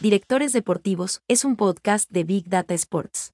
[0.00, 3.32] Directores Deportivos es un podcast de Big Data Sports.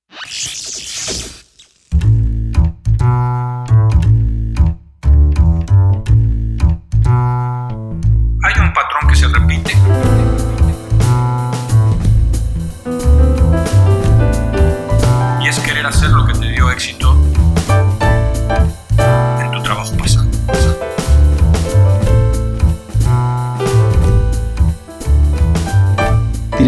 [8.42, 10.15] Hay un patrón que se repite.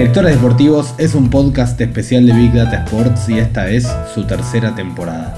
[0.09, 4.75] Directores Deportivos es un podcast especial de Big Data Sports y esta es su tercera
[4.75, 5.37] temporada.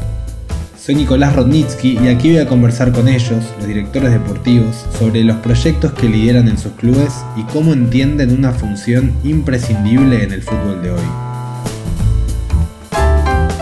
[0.78, 5.38] Soy Nicolás Rodnitsky y aquí voy a conversar con ellos, los directores deportivos, sobre los
[5.38, 10.80] proyectos que lideran en sus clubes y cómo entienden una función imprescindible en el fútbol
[10.80, 11.02] de hoy.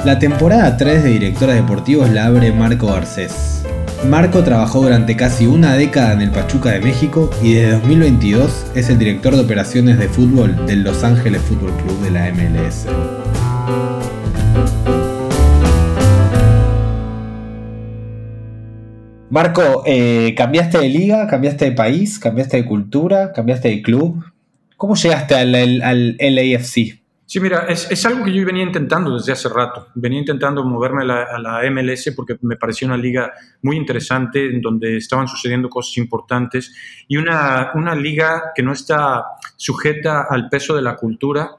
[0.05, 3.58] La temporada 3 de Directores Deportivos la abre Marco Garcés,
[4.07, 8.89] Marco trabajó durante casi una década en el Pachuca de México y desde 2022 es
[8.91, 12.87] el director de operaciones de fútbol del Los Ángeles Fútbol Club de la MLS.
[19.31, 24.25] Marco, eh, cambiaste de liga, cambiaste de país, cambiaste de cultura, cambiaste de club.
[24.77, 27.01] ¿Cómo llegaste al, al LAFC?
[27.29, 29.89] Sí, mira, es, algo que yo venía intentando desde hace rato.
[29.95, 34.97] Venía intentando moverme a la, MLS porque me parecía una liga muy interesante en donde
[34.97, 36.75] estaban sucediendo cosas importantes
[37.07, 41.51] y una, una liga que no está sujeta al peso de la cultura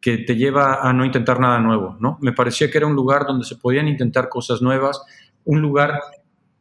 [0.00, 2.16] que te lleva a no intentar nada nuevo, ¿no?
[2.22, 5.02] Me parecía que era un lugar donde se podían intentar cosas nuevas,
[5.44, 6.00] un lugar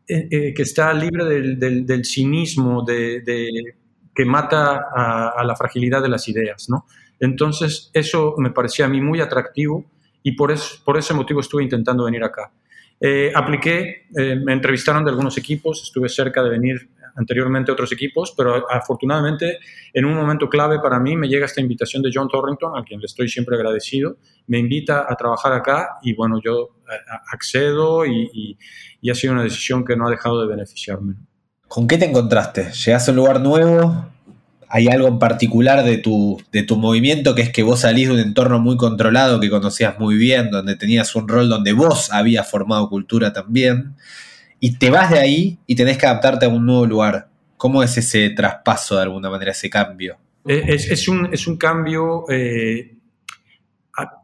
[0.09, 3.23] eh, eh, que está libre del, cinismo, de,
[4.13, 6.85] que mata a, a la fragilidad de las ideas, ¿no?
[7.19, 9.85] Entonces, eso me parecía a mí muy atractivo
[10.23, 12.51] y por, por ese motivo estuve intentando venir acá.
[12.99, 17.91] Eh, apliqué, eh, me entrevistaron de algunos equipos, estuve cerca de venir anteriormente a otros
[17.91, 19.59] equipos, pero afortunadamente
[19.93, 22.99] en un momento clave para mí me llega esta invitación de John Torrington, a quien
[22.99, 26.95] le estoy siempre agradecido, me invita a trabajar acá y bueno, yo eh,
[27.31, 28.57] accedo y,
[29.01, 31.15] y ha sido una decisión que no ha dejado de beneficiarme.
[31.67, 32.71] ¿Con qué te encontraste?
[32.71, 34.05] ¿Llegaste a un lugar nuevo?
[34.69, 38.15] Hay algo en particular de tu, de tu movimiento que es que vos salís de
[38.15, 42.49] un entorno muy controlado que conocías muy bien, donde tenías un rol donde vos habías
[42.49, 43.95] formado cultura también,
[44.59, 47.29] y te vas de ahí y tenés que adaptarte a un nuevo lugar.
[47.55, 50.17] ¿Cómo es ese traspaso de alguna manera, ese cambio?
[50.45, 52.96] Es, un, es un, cambio eh,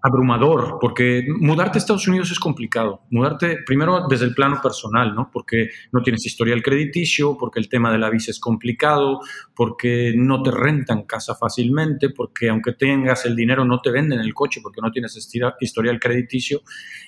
[0.02, 3.02] abrumador, porque mudarte a Estados Unidos es complicado.
[3.10, 5.32] Mudarte primero desde el plano personal, ¿no?
[5.32, 9.22] Porque no tienes historial crediticio, porque el tema de la visa es complicado,
[9.56, 14.34] porque no te rentan casa fácilmente, porque aunque tengas el dinero no te venden el
[14.34, 15.18] coche porque no tienes
[15.60, 16.62] historial crediticio.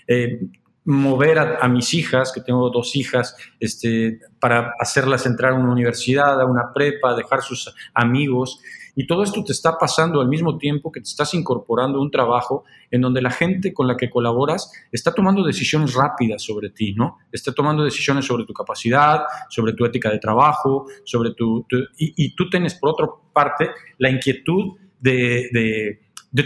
[0.07, 0.39] Eh,
[0.85, 6.39] mover a, mis hijas, que tengo dos hijas, este, para hacerlas entrar a una universidad,
[6.39, 8.61] a una prepa, dejar sus amigos.
[8.95, 12.09] Y todo esto te está pasando al mismo tiempo que te estás incorporando a un
[12.09, 16.93] trabajo en donde la gente con la que colaboras está tomando decisiones rápidas sobre ti,
[16.93, 17.17] ¿no?
[17.31, 21.65] Está tomando decisiones sobre tu capacidad, sobre tu ética de trabajo, sobre tu...
[21.97, 25.99] y, tú tienes, por otra parte, la inquietud de,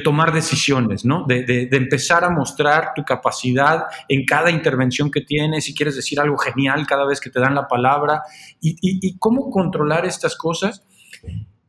[0.04, 1.26] tomar decisiones, ¿no?
[1.28, 6.38] De, empezar a mostrar tu capacidad en cada intervención que tienes, si quieres decir algo
[6.38, 8.24] genial cada vez que te dan la palabra,
[8.60, 10.84] y, y cómo controlar estas cosas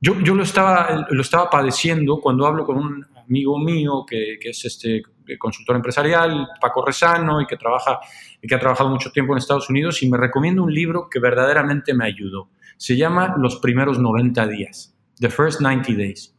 [0.00, 5.02] yo, yo lo, estaba, padeciendo cuando hablo con un amigo mío que, que es este
[5.38, 8.00] consultor empresarial, Paco Rezano, y que, trabaja,
[8.40, 11.20] y que ha trabajado mucho tiempo en Estados Unidos, y me recomienda un libro que
[11.20, 12.48] verdaderamente me ayudó.
[12.76, 16.34] Se llama Los primeros 90 días, The First 90 Days.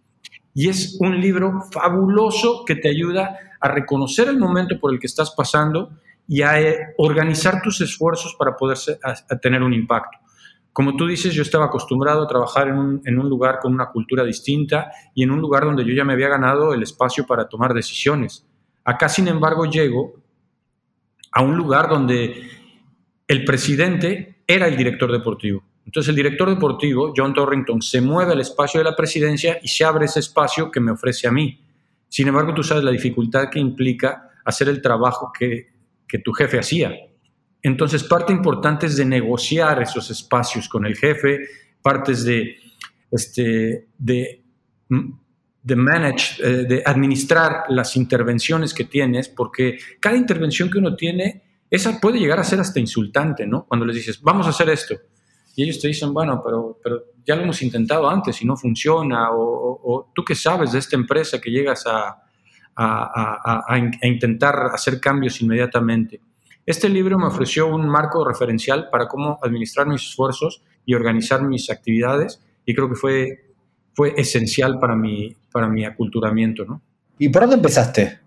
[0.53, 5.07] Y es un libro fabuloso que te ayuda a reconocer el momento por el que
[5.07, 5.91] estás pasando
[6.28, 8.78] y a eh, organizar tus esfuerzos para poder
[9.41, 10.17] tener un impacto.
[10.74, 14.92] Como tú dices, yo estaba acostumbrado a trabajar en un, lugar con una cultura distinta
[15.14, 18.46] y en un lugar donde yo ya me había ganado el espacio para tomar decisiones.
[18.86, 20.14] Acá, sin embargo, llego
[21.34, 22.50] a un lugar donde
[23.28, 25.64] el presidente era el director deportivo.
[25.86, 29.84] Entonces el director deportivo, John Torrington, se mueve al espacio de la presidencia y se
[29.84, 31.59] abre ese espacio que me ofrece a mí.
[32.08, 35.70] Sin embargo, tú sabes la dificultad que implica hacer el trabajo que,
[36.24, 36.91] tu jefe hacía.
[37.63, 41.40] Entonces, parte importante es de negociar esos espacios con el jefe,
[41.81, 42.58] partes de,
[43.11, 44.43] este, de,
[45.75, 51.99] manage, eh, de administrar las intervenciones que tienes, porque cada intervención que uno tiene, esa
[51.99, 53.66] puede llegar a ser hasta insultante, ¿no?
[53.66, 54.96] Cuando les dices, vamos a hacer esto.
[55.55, 59.29] Y ellos te dicen, bueno, pero, pero ya lo hemos intentado antes y no funciona,
[59.31, 62.17] o, tú qué sabes de esta empresa que llegas a
[64.03, 66.19] intentar hacer cambios inmediatamente.
[66.66, 71.69] Este libro me ofreció un marco referencial para cómo administrar mis esfuerzos y organizar mis
[71.69, 73.52] actividades y creo que fue
[73.93, 76.81] fue esencial para mi, para mi aculturamiento, ¿no?
[77.17, 78.19] ¿Y por dónde empezaste?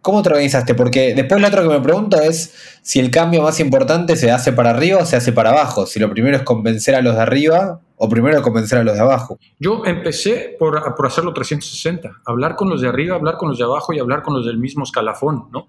[0.00, 0.74] ¿Cómo te organizaste?
[0.74, 4.52] Porque después lo otro que me pregunto es si el cambio más importante se hace
[4.52, 5.84] para arriba o se hace para abajo.
[5.84, 9.00] Si lo primero es convencer a los de arriba o primero convencer a los de
[9.00, 9.38] abajo.
[9.58, 13.64] Yo empecé por, por hacerlo 360, hablar con los de arriba, hablar con los de
[13.64, 15.68] abajo y hablar con los del mismo escalafón, ¿no?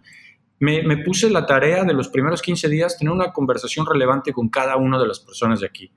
[0.61, 4.77] Me, puse la tarea de los primeros 15 días tener una conversación relevante con cada
[4.77, 5.91] una de las personas de aquí.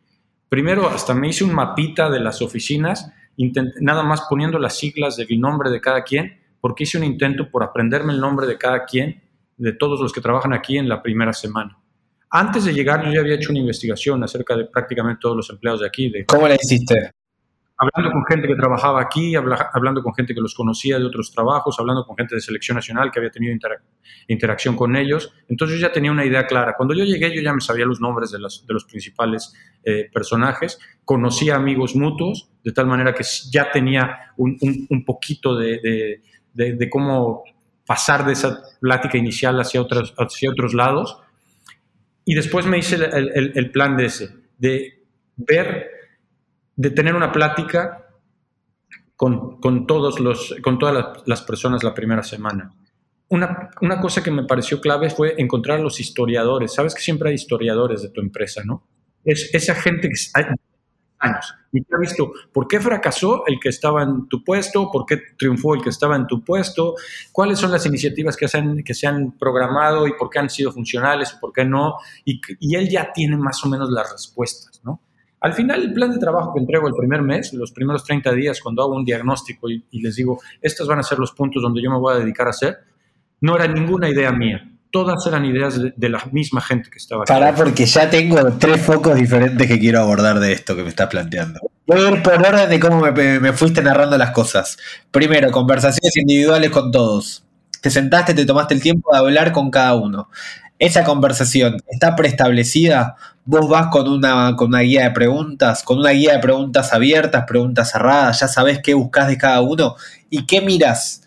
[0.49, 3.12] Primero, hasta me hice un mapita de las oficinas,
[3.81, 7.62] nada más poniendo las siglas del nombre de cada quien porque hice un intento por
[7.62, 9.20] aprenderme el nombre de cada quien,
[9.58, 11.78] de todos los que trabajan aquí en la primera semana.
[12.31, 15.82] Antes de llegar yo ya había hecho una investigación acerca de prácticamente todos los empleados
[15.82, 16.08] de aquí.
[16.08, 17.10] De, ¿Cómo la hiciste?
[17.92, 21.76] Hablando con gente que trabajaba aquí, hablando con gente que los conocía de otros trabajos,
[21.78, 23.54] hablando con gente de selección nacional que había tenido
[24.28, 25.32] interacción con ellos.
[25.48, 26.75] Entonces yo ya tenía una idea clara.
[26.76, 29.54] Cuando yo llegué yo ya me sabía los nombres de, los, de los principales
[29.84, 35.56] eh, personajes, conocía amigos mutuos, de tal manera que ya tenía un, un, un poquito
[35.56, 36.20] de
[36.54, 37.44] de, cómo
[37.86, 41.19] pasar de esa plática inicial hacia otros, hacia otros lados.
[42.25, 45.02] Y después me hice el, plan de ese, de
[45.36, 45.90] ver,
[46.76, 48.09] de tener una plática
[49.17, 52.75] con, todos los, con todas las, personas la primera semana.
[53.29, 56.75] Una, una, cosa que me pareció clave fue encontrar los historiadores.
[56.75, 58.87] Sabes que siempre hay historiadores de tu empresa, ¿no?
[59.25, 60.17] Es esa gente que
[61.25, 61.55] años.
[61.73, 65.75] Y ha visto por qué fracasó el que estaba en tu puesto, por qué triunfó
[65.75, 66.94] el que estaba en tu puesto,
[67.32, 70.50] cuáles son las iniciativas que se han, que se han programado y por qué han
[70.50, 71.97] sido funcionales por qué no.
[72.25, 75.00] Y, y él ya tiene más o menos las respuestas, ¿no?
[75.44, 78.62] Al final, el plan de trabajo que entrego el primer mes, los primeros 30 días,
[78.62, 81.91] cuando hago un diagnóstico y, les digo, estos van a ser los puntos donde yo
[81.91, 82.79] me voy a dedicar a hacer,
[83.43, 87.32] no era ninguna idea mía todas eran ideas de, la misma gente que estaba aquí.
[87.32, 91.08] Para, porque ya tengo tres focos diferentes que quiero abordar de esto que me estás
[91.08, 91.58] planteando.
[91.85, 94.79] Voy a ir por orden de cómo me, fuiste narrando las cosas.
[95.11, 97.44] Primero, conversaciones individuales con todos.
[97.81, 100.29] Te sentaste, te tomaste el tiempo de hablar con cada uno.
[100.84, 103.16] Esa conversación está preestablecida.
[103.44, 107.44] Vos vas con una, con una guía de preguntas, con una guía de preguntas abiertas,
[107.46, 109.96] preguntas cerradas, ya sabes qué buscas de cada uno
[110.31, 111.25] y qué miras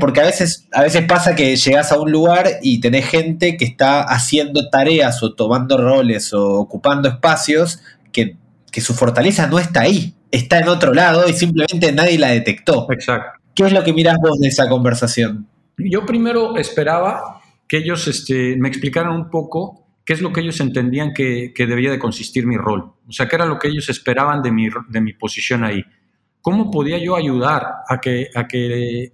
[0.00, 3.64] porque a veces, a veces pasa que llegas a un lugar y tenés gente que
[3.64, 7.80] está haciendo tareas o tomando roles o ocupando espacios
[8.12, 8.36] que,
[8.80, 12.88] su fortaleza no está ahí, está en otro lado y simplemente nadie la detectó.
[12.90, 13.38] Exacto.
[13.54, 15.46] ¿Qué es lo que mirás vos de esa conversación?
[15.76, 17.40] Yo primero esperaba
[17.74, 21.90] que ellos este, me explicaran un poco qué es lo que ellos entendían que, debía
[21.90, 22.92] de consistir mi rol.
[23.08, 25.82] O sea, qué era lo que ellos esperaban de mi, de mi posición ahí.
[26.40, 29.12] ¿Cómo podía yo ayudar a que, a que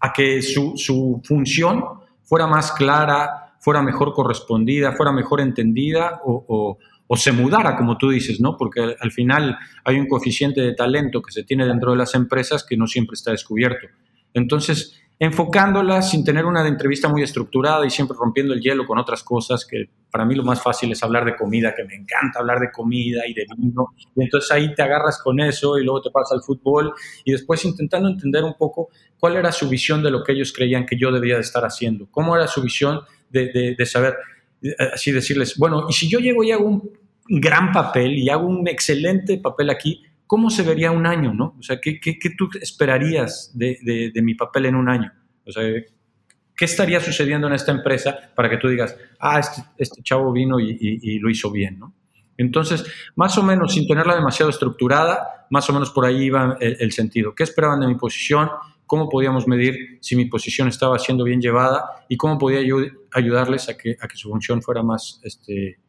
[0.00, 1.84] a que su, función
[2.22, 6.78] fuera más clara, fuera mejor correspondida, fuera mejor entendida o,
[7.16, 8.56] se mudara, como tú dices, ¿no?
[8.56, 12.64] Porque al, final hay un coeficiente de talento que se tiene dentro de las empresas
[12.66, 13.88] que no siempre está descubierto.
[14.32, 19.22] Entonces, enfocándola sin tener una entrevista muy estructurada y siempre rompiendo el hielo con otras
[19.22, 22.58] cosas, que para mí lo más fácil es hablar de comida, que me encanta hablar
[22.58, 26.10] de comida y de vino, y entonces ahí te agarras con eso y luego te
[26.10, 28.88] pasas al fútbol y después intentando entender un poco
[29.18, 32.08] cuál era su visión de lo que ellos creían que yo debía de estar haciendo,
[32.10, 34.16] cómo era su visión de, de, saber,
[34.62, 36.90] eh, así decirles, bueno, y si yo llego y hago un
[37.28, 41.56] gran papel y hago un excelente papel aquí, ¿cómo se vería un año, no?
[41.58, 45.12] O sea, ¿qué, qué, tú esperarías de, de, mi papel en un año?
[45.44, 45.64] O sea,
[46.56, 50.60] ¿qué estaría sucediendo en esta empresa para que tú digas, ah, este, este chavo vino
[50.60, 51.94] y, y, lo hizo bien, ¿no?
[52.36, 52.84] Entonces,
[53.16, 57.34] más o menos, sin tenerla demasiado estructurada, más o menos por ahí iba el, sentido.
[57.34, 58.50] ¿Qué esperaban de mi posición?
[58.86, 62.04] ¿Cómo podíamos medir si mi posición estaba siendo bien llevada?
[62.08, 62.60] ¿Y cómo podía
[63.12, 65.80] ayudarles a que, a que su función fuera más, este,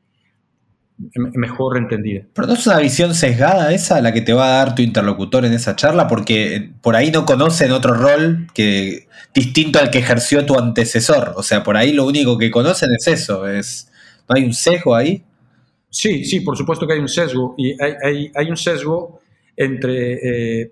[1.15, 2.23] mejor entendida.
[2.33, 5.45] Pero no es una visión sesgada esa la que te va a dar tu interlocutor
[5.45, 10.45] en esa charla, porque por ahí no conocen otro rol que distinto al que ejerció
[10.45, 11.33] tu antecesor.
[11.35, 13.47] O sea, por ahí lo único que conocen es eso.
[13.47, 13.91] Es,
[14.27, 15.23] ¿No hay un sesgo ahí?
[15.89, 17.55] Sí, sí, por supuesto que hay un sesgo.
[17.57, 19.19] Y hay, un sesgo
[19.55, 20.61] entre.
[20.61, 20.71] Eh,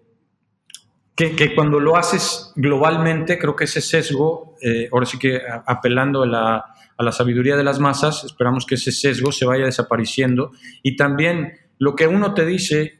[1.15, 6.27] que, cuando lo haces globalmente, creo que ese sesgo, eh, ahora sí que apelando a
[6.27, 6.65] la
[6.99, 10.51] a la sabiduría de las masas, esperamos que ese sesgo se vaya desapareciendo
[10.83, 12.99] y también lo que uno te dice,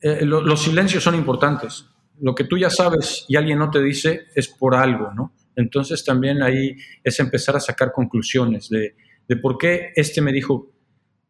[0.00, 1.84] eh, los silencios son importantes.
[2.20, 5.34] Lo que tú ya sabes y alguien no te dice es por algo, ¿no?
[5.56, 8.94] Entonces también ahí es empezar a sacar conclusiones de,
[9.26, 10.70] de por qué este me dijo,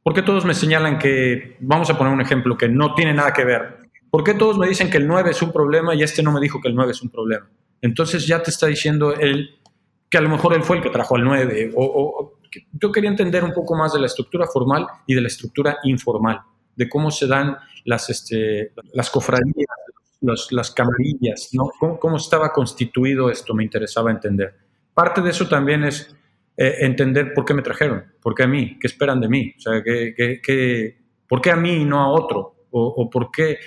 [0.02, 3.32] por qué todos me señalan que, vamos a poner un ejemplo que no tiene nada
[3.32, 3.78] que ver,
[4.10, 6.40] ¿por qué todos me dicen que el 9 es un problema y este no me
[6.40, 7.48] dijo que el 9 es un problema?
[7.80, 9.60] Entonces ya te está diciendo él
[10.11, 12.35] que a lo mejor él fue el que trajo al 9, o,
[12.73, 16.40] yo quería entender un poco más de la estructura formal y de la estructura informal,
[16.75, 19.67] de cómo se dan las, este, las cofradías
[20.21, 21.71] las camarillas, ¿no?
[21.99, 23.55] ¿Cómo, estaba constituido esto?
[23.55, 24.55] Me interesaba entender.
[24.93, 26.14] Parte de eso también es
[26.57, 29.61] eh, entender por qué me trajeron, por qué a mí, qué esperan de mí, o
[29.61, 33.59] sea, que, por qué a mí y no a otro, o, por qué...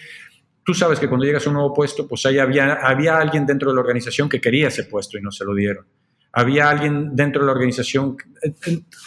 [0.66, 3.70] Tú sabes que cuando llegas a un nuevo puesto, pues ahí había, había alguien dentro
[3.70, 5.86] de la organización que quería ese puesto y no se lo dieron.
[6.34, 8.18] Había alguien dentro de la organización.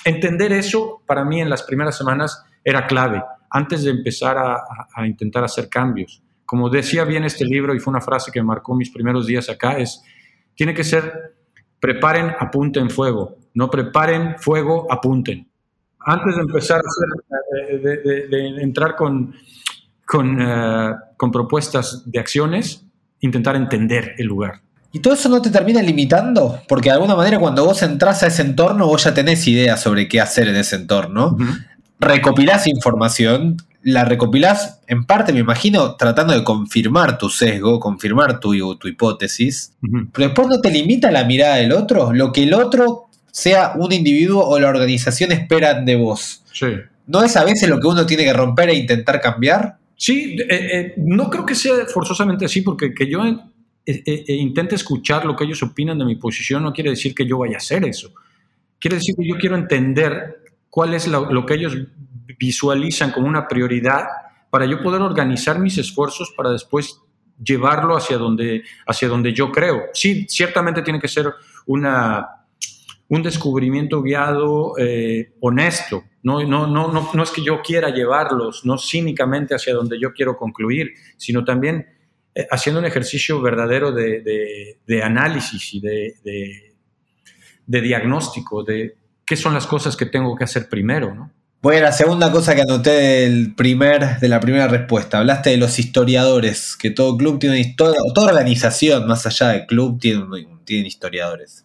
[0.05, 5.45] Entender eso para mí en las primeras semanas era clave antes de empezar a, intentar
[5.45, 6.23] hacer cambios.
[6.45, 9.79] Como decía bien este libro, y fue una frase que marcó mis primeros días acá,
[9.79, 10.03] es,
[10.55, 11.35] tiene que ser,
[11.81, 15.49] preparen, apunten fuego, no preparen fuego, apunten.
[16.01, 22.87] Antes de empezar a hacer, de, entrar con, eh, con propuestas de acciones,
[23.21, 24.61] intentar entender el lugar.
[24.97, 26.61] ¿Y todo eso no te termina limitando?
[26.67, 30.09] Porque de alguna manera cuando vos entras a ese entorno, vos ya tenés idea sobre
[30.09, 31.37] qué hacer en ese entorno
[31.99, 38.77] recopilás información, la recopilás en parte, me imagino, tratando de confirmar tu sesgo, confirmar tu,
[38.77, 39.73] tu hipótesis,
[40.13, 43.93] pero después no te limita la mirada del otro, lo que el otro sea un
[43.93, 46.43] individuo o la organización esperan de vos.
[46.53, 46.67] Sí.
[47.07, 49.77] ¿No es a veces lo que uno tiene que romper e intentar cambiar?
[49.97, 53.23] Sí, eh, eh, no creo que sea forzosamente así, porque que yo
[53.87, 57.39] eh, intente escuchar lo que ellos opinan de mi posición no quiere decir que yo
[57.39, 58.13] vaya a hacer eso.
[58.81, 61.77] Quiere decir que yo quiero entender cuál es lo, que ellos
[62.39, 64.07] visualizan como una prioridad
[64.51, 67.01] para yo poder organizar mis esfuerzos para después
[67.43, 69.85] llevarlo hacia donde, hacia donde yo creo.
[69.93, 71.33] Sí, ciertamente tiene que ser
[71.67, 72.45] una,
[73.09, 76.05] un descubrimiento guiado, eh, honesto.
[76.23, 80.13] No, no, no, no, no es que yo quiera llevarlos, no cínicamente hacia donde yo
[80.13, 81.87] quiero concluir, sino también
[82.37, 86.75] eh, haciendo un ejercicio verdadero de, de análisis y de,
[87.67, 91.33] diagnóstico, de qué son las cosas que tengo que hacer primero, ¿no?
[91.63, 95.79] Bueno, la segunda cosa que anoté del primer, de la primera respuesta, hablaste de los
[95.79, 100.87] historiadores, que todo club tiene una historia, toda organización más allá del club tiene, tiene
[100.87, 101.65] historiadores.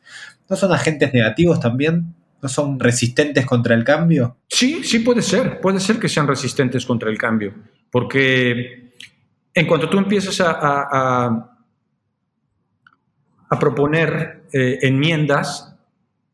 [0.50, 2.16] ¿No son agentes negativos también?
[2.42, 4.38] ¿No son resistentes contra el cambio?
[4.48, 7.54] Sí, sí puede ser, puede ser que sean resistentes contra el cambio,
[7.92, 8.90] porque
[9.53, 11.48] en cuanto tú empiezas a,
[13.60, 15.75] proponer eh, enmiendas,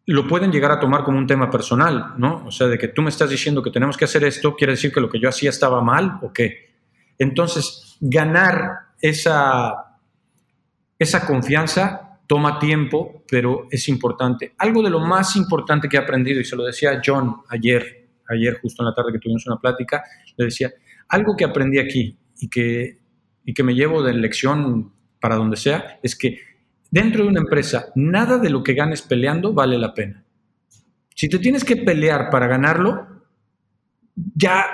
[0.05, 2.45] lo pueden llegar a tomar como un tema personal, ¿no?
[2.45, 4.93] O sea, de que tú me estás diciendo que tenemos que hacer esto, quiere decir
[4.93, 6.75] que lo que yo hacía estaba mal o qué.
[7.17, 8.71] Entonces, ganar
[9.01, 9.97] esa,
[10.99, 14.53] esa confianza toma tiempo, pero es importante.
[14.59, 18.59] Algo de lo más importante que he aprendido, y se lo decía John ayer, ayer
[18.61, 20.03] justo en la tarde que tuvimos una plática,
[20.35, 20.71] le decía,
[21.09, 22.99] algo que aprendí aquí y que,
[23.47, 26.37] y que me llevo de lección para donde sea, es que
[26.91, 30.25] dentro de una empresa, nada de lo que ganes peleando vale la pena.
[31.15, 33.07] Si te tienes que pelear para ganarlo,
[34.35, 34.65] ya,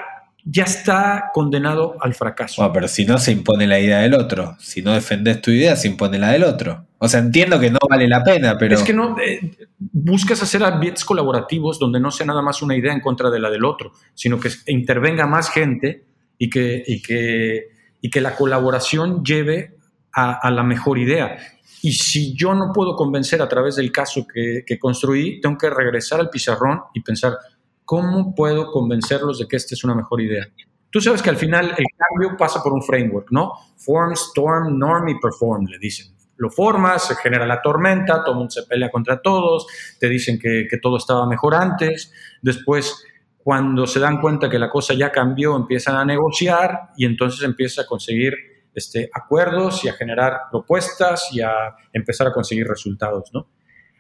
[0.44, 2.74] ya está condenado al fracaso.
[2.74, 5.88] pero si no se impone la idea del otro, si no defendes tu idea, se
[5.88, 6.88] impone la del otro.
[6.98, 8.74] O sea, entiendo que no vale la pena, pero...
[8.74, 12.92] Es que no, eh, buscas hacer ambientes colaborativos donde no sea nada más una idea
[12.92, 16.06] en contra de la del otro, sino que intervenga más gente
[16.40, 17.73] y que, y que,
[18.04, 19.78] y que la colaboración lleve
[20.12, 21.38] a, a la mejor idea.
[21.82, 26.20] Y si yo no puedo convencer a través del caso que, construí, tengo que regresar
[26.20, 27.38] al pizarrón y pensar,
[27.86, 30.46] ¿cómo puedo convencerlos de que esta es una mejor idea?
[30.90, 33.54] Tú sabes que al final el cambio pasa por un framework, ¿no?
[33.78, 36.14] Form, storm, norm y perform, le dicen.
[36.36, 39.66] Lo formas, se genera la tormenta, todo el mundo se pelea contra todos,
[39.98, 43.02] te dicen que, que todo estaba mejor antes, después
[43.44, 47.82] cuando se dan cuenta que la cosa ya cambió, empiezan a negociar y entonces empieza
[47.82, 48.34] a conseguir
[48.74, 51.52] este, acuerdos y a generar propuestas y a
[51.92, 53.30] empezar a conseguir resultados.
[53.34, 53.48] ¿no?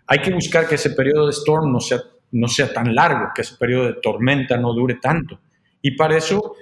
[0.07, 1.99] Hay que buscar que ese periodo de storm no sea,
[2.31, 5.39] no sea tan largo, que ese periodo de tormenta no dure tanto.
[5.81, 6.55] Y para eso,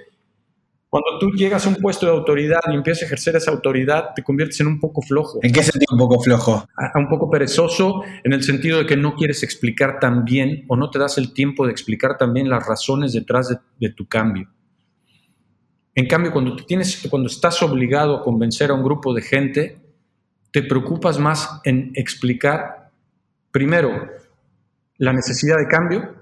[0.92, 4.22] cuando tú llegas a un puesto de autoridad y empiezas a ejercer esa autoridad, te
[4.22, 5.38] conviertes en un poco flojo.
[5.40, 6.66] ¿En qué sentido un poco flojo?
[6.76, 10.76] A, un poco perezoso, en el sentido de que no quieres explicar tan bien o
[10.76, 14.50] no te das el tiempo de explicar también las razones detrás de tu cambio.
[15.94, 19.80] En cambio, cuando, tienes, cuando estás obligado a convencer a un grupo de gente,
[20.50, 22.90] te preocupas más en explicar,
[23.50, 24.10] primero,
[24.98, 26.16] la necesidad de cambio,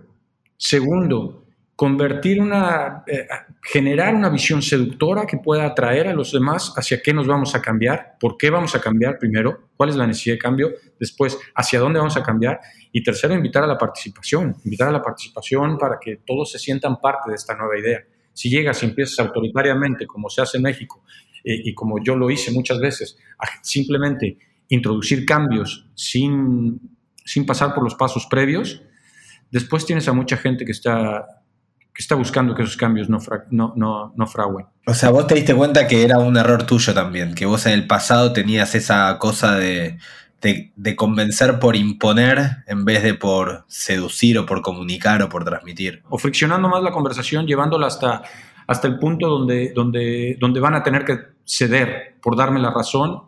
[0.57, 1.45] segundo,
[1.81, 3.27] convertir una, eh,
[3.63, 7.63] generar una visión seductora que pueda atraer a los demás hacia qué nos vamos a
[7.63, 11.81] cambiar, por qué vamos a cambiar primero, cuál es la necesidad de cambio, después hacia
[11.81, 12.61] dónde vamos a cambiar
[12.93, 17.01] y tercero, invitar a la participación, invitar a la participación para que todos se sientan
[17.01, 18.05] parte de esta nueva idea.
[18.35, 21.03] Si llegas y empiezas autoritariamente, como se hace en México,
[21.43, 24.37] eh, y como yo lo hice muchas veces, a simplemente
[24.69, 26.79] introducir cambios sin,
[27.25, 28.83] sin pasar por los pasos previos,
[29.51, 31.40] después tienes a mucha gente que está,
[32.01, 33.19] que está buscando que esos cambios no,
[33.51, 34.65] no, no, no fraguen.
[34.87, 37.73] O sea, vos te diste cuenta que era un error tuyo también, que vos en
[37.73, 39.99] el pasado tenías esa cosa de,
[40.41, 46.03] de, convencer por imponer en vez de por seducir o por comunicar o por transmitir.
[46.09, 48.23] O friccionando más la conversación, llevándola hasta,
[48.67, 53.25] hasta el punto donde, donde, donde van a tener que ceder por darme la razón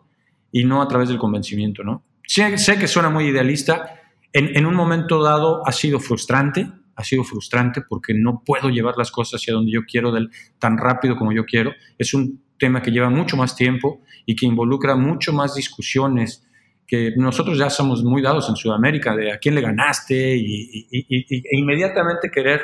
[0.51, 2.01] y no a través del convencimiento, ¿no?
[2.25, 4.01] Sé, sé que suena muy idealista,
[4.31, 8.95] en, en un momento dado ha sido frustrante, ha sido frustrante porque no puedo llevar
[8.97, 11.71] las cosas hacia donde yo quiero del, tan rápido como yo quiero.
[11.97, 16.47] Es un tema que lleva mucho más tiempo y que involucra mucho más discusiones
[16.85, 21.57] que nosotros ya somos muy dados en Sudamérica de a quién le ganaste y, e
[21.57, 22.61] inmediatamente querer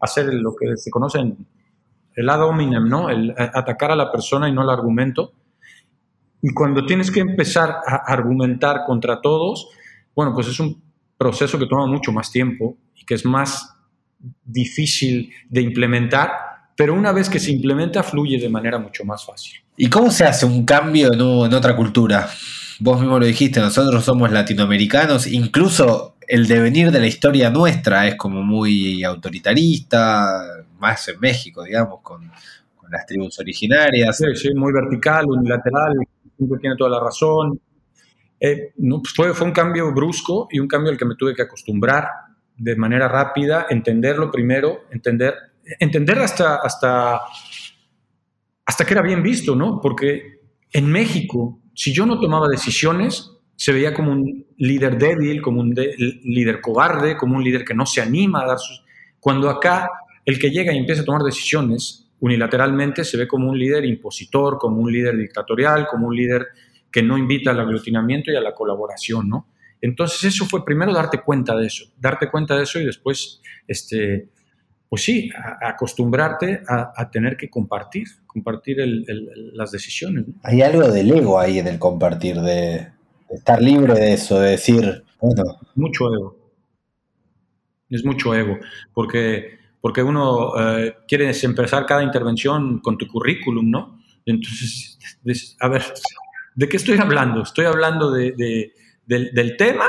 [0.00, 1.18] hacer lo que se conoce
[2.14, 3.10] el ad hominem, ¿no?
[3.10, 5.32] El atacar a la persona y no al argumento.
[6.42, 9.70] Y cuando tienes que empezar a argumentar contra todos,
[10.14, 10.82] bueno, pues es un
[11.16, 13.74] proceso que toma mucho más tiempo y que es más
[14.44, 16.30] difícil de implementar,
[16.76, 19.60] pero una vez que se implementa fluye de manera mucho más fácil.
[19.76, 22.28] ¿Y cómo se hace un cambio en, en otra cultura?
[22.80, 28.16] Vos mismo lo dijiste, nosotros somos latinoamericanos, incluso el devenir de la historia nuestra es
[28.16, 32.30] como muy autoritarista, más en México, digamos, con,
[32.90, 34.16] las tribus originarias.
[34.16, 35.96] Sí, sí, muy vertical, unilateral,
[36.60, 37.58] tiene toda la razón.
[38.38, 41.34] Eh, no, pues fue, fue un cambio brusco y un cambio al que me tuve
[41.34, 42.06] que acostumbrar
[42.56, 45.34] de manera rápida, entenderlo primero, entender,
[45.80, 47.20] entender hasta, hasta,
[48.64, 49.80] hasta que era bien visto, ¿no?
[49.80, 50.40] Porque
[50.72, 55.74] en México, si yo no tomaba decisiones, se veía como un líder débil, como un
[55.74, 58.84] líder cobarde, como un líder que no se anima a dar sus...
[59.20, 59.88] Cuando acá
[60.24, 64.56] el que llega y empieza a tomar decisiones unilateralmente se ve como un líder impositor,
[64.58, 66.48] como un líder dictatorial, como un líder
[66.90, 69.48] que no invita al aglutinamiento y a la colaboración, ¿no?
[69.84, 74.30] Entonces eso fue primero darte cuenta de eso, darte cuenta de eso y después, este,
[74.88, 75.28] pues sí,
[75.60, 78.78] acostumbrarte a, tener que compartir, compartir
[79.52, 80.24] las decisiones.
[80.42, 82.92] Hay algo del ego ahí en el compartir, de,
[83.28, 85.44] estar libre de eso, de decir, bueno.
[85.74, 86.38] Mucho ego.
[87.90, 88.56] Es mucho ego,
[88.94, 94.00] porque, porque uno eh, quiere empezar cada intervención con tu currículum, ¿no?
[94.24, 94.98] Entonces,
[95.60, 95.82] a ver,
[96.54, 97.42] ¿de qué estoy hablando?
[97.42, 98.72] ¿Estoy hablando de,
[99.06, 99.86] del, tema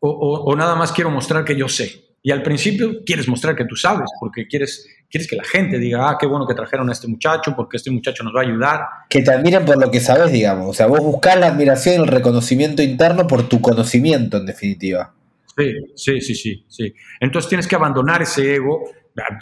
[0.00, 2.08] o, nada más quiero mostrar que yo sé?
[2.22, 6.10] Y al principio quieres mostrar que tú sabes, porque quieres, quieres que la gente diga,
[6.10, 8.80] ah, qué bueno que trajeron a este muchacho, porque este muchacho nos va a ayudar.
[9.08, 10.68] Que te admiren por lo que sabes, digamos.
[10.68, 15.14] O sea, vos buscás la admiración y el reconocimiento interno por tu conocimiento, en definitiva.
[15.56, 16.94] Sí, sí, sí, sí, sí.
[17.20, 18.90] Entonces tienes que abandonar ese ego.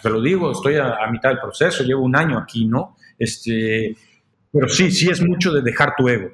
[0.02, 2.96] Te lo digo, estoy a, mitad del proceso, llevo un año aquí, ¿no?
[3.18, 3.96] Este,
[4.52, 6.30] pero sí, sí es mucho de dejar tu ego.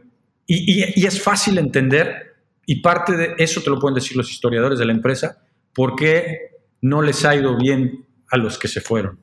[0.46, 2.31] Y, y, y es fácil entender,
[2.66, 6.58] y parte de eso te lo pueden decir los historiadores de la empresa, ¿Por qué
[6.80, 9.20] no les ha ido bien a los que se fueron?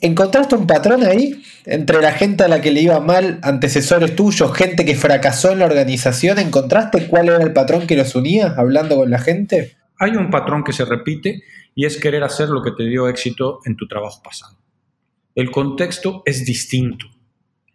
[0.00, 1.42] ¿Encontraste un patrón ahí?
[1.64, 5.60] Entre la gente a la que le iba mal, antecesores tuyos, gente que fracasó en
[5.60, 9.76] la organización, ¿encontraste cuál era el patrón que los unía hablando con la gente?
[9.98, 11.42] Hay un patrón que se repite
[11.74, 14.58] y es querer hacer lo que te dio éxito en tu trabajo pasado.
[15.34, 17.06] El contexto es distinto.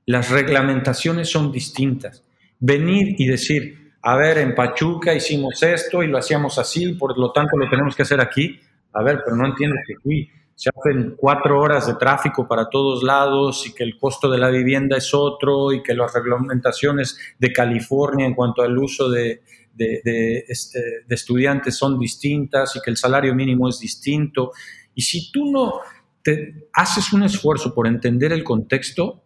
[0.05, 2.23] Las reglamentaciones son distintas.
[2.59, 7.31] Venir y decir, a ver, en Pachuca hicimos esto y lo hacíamos así, por lo
[7.31, 8.59] tanto lo tenemos que hacer aquí.
[8.93, 13.03] A ver, pero no entiendes que aquí se hacen cuatro horas de tráfico para todos
[13.03, 17.53] lados y que el costo de la vivienda es otro y que las reglamentaciones de
[17.53, 19.41] California en cuanto al uso de,
[19.77, 24.51] este, de estudiantes son distintas y que el salario mínimo es distinto.
[24.95, 25.81] Y si tú no
[26.23, 29.23] te haces un esfuerzo por entender el contexto,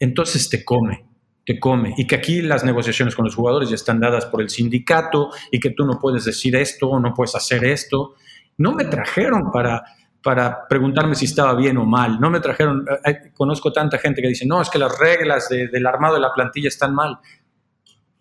[0.00, 1.11] entonces te come
[1.44, 4.50] que come y que aquí las negociaciones con los jugadores ya están dadas por el
[4.50, 8.14] sindicato y que tú no puedes decir esto o no puedes hacer esto.
[8.58, 9.82] No me trajeron para,
[10.22, 12.20] para preguntarme si estaba bien o mal.
[12.20, 15.48] No me trajeron, eh, eh, conozco tanta gente que dice, no, es que las reglas
[15.48, 17.18] del armado de la plantilla están mal.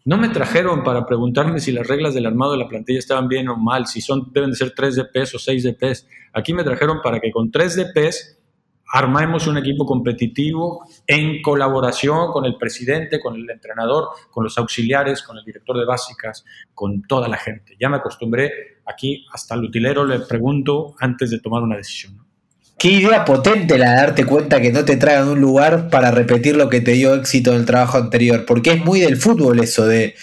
[0.04, 3.50] No me trajeron para preguntarme si las reglas del armado de la plantilla estaban bien
[3.50, 6.08] o mal, si son, deben de ser 3 DPs o 6 DPs.
[6.34, 8.41] Aquí me trajeron para que con 3 DPs
[8.92, 15.24] armemos un equipo competitivo en colaboración con el presidente, con el entrenador, con los auxiliares,
[15.24, 17.76] con el director de básicas, con toda la gente.
[17.80, 18.52] Ya me acostumbré
[18.86, 22.20] aquí, hasta el utilero le pregunto antes de tomar una decisión.
[22.78, 26.56] Qué idea potente la de darte cuenta que no te traigan un lugar para repetir
[26.56, 29.86] lo que te dio éxito en el trabajo anterior, porque es muy del fútbol eso
[29.86, 30.16] de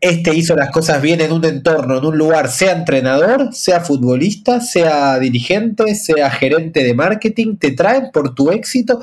[0.00, 4.60] este hizo las cosas bien en un entorno, en un lugar, sea entrenador, sea futbolista,
[4.60, 9.00] sea dirigente, sea gerente de marketing, te traen por tu éxito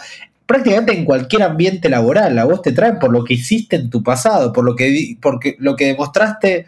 [0.48, 2.40] prácticamente en cualquier ambiente laboral.
[2.40, 5.56] A vos te traen por lo que hiciste en tu pasado, por lo que, porque,
[5.60, 6.66] lo que demostraste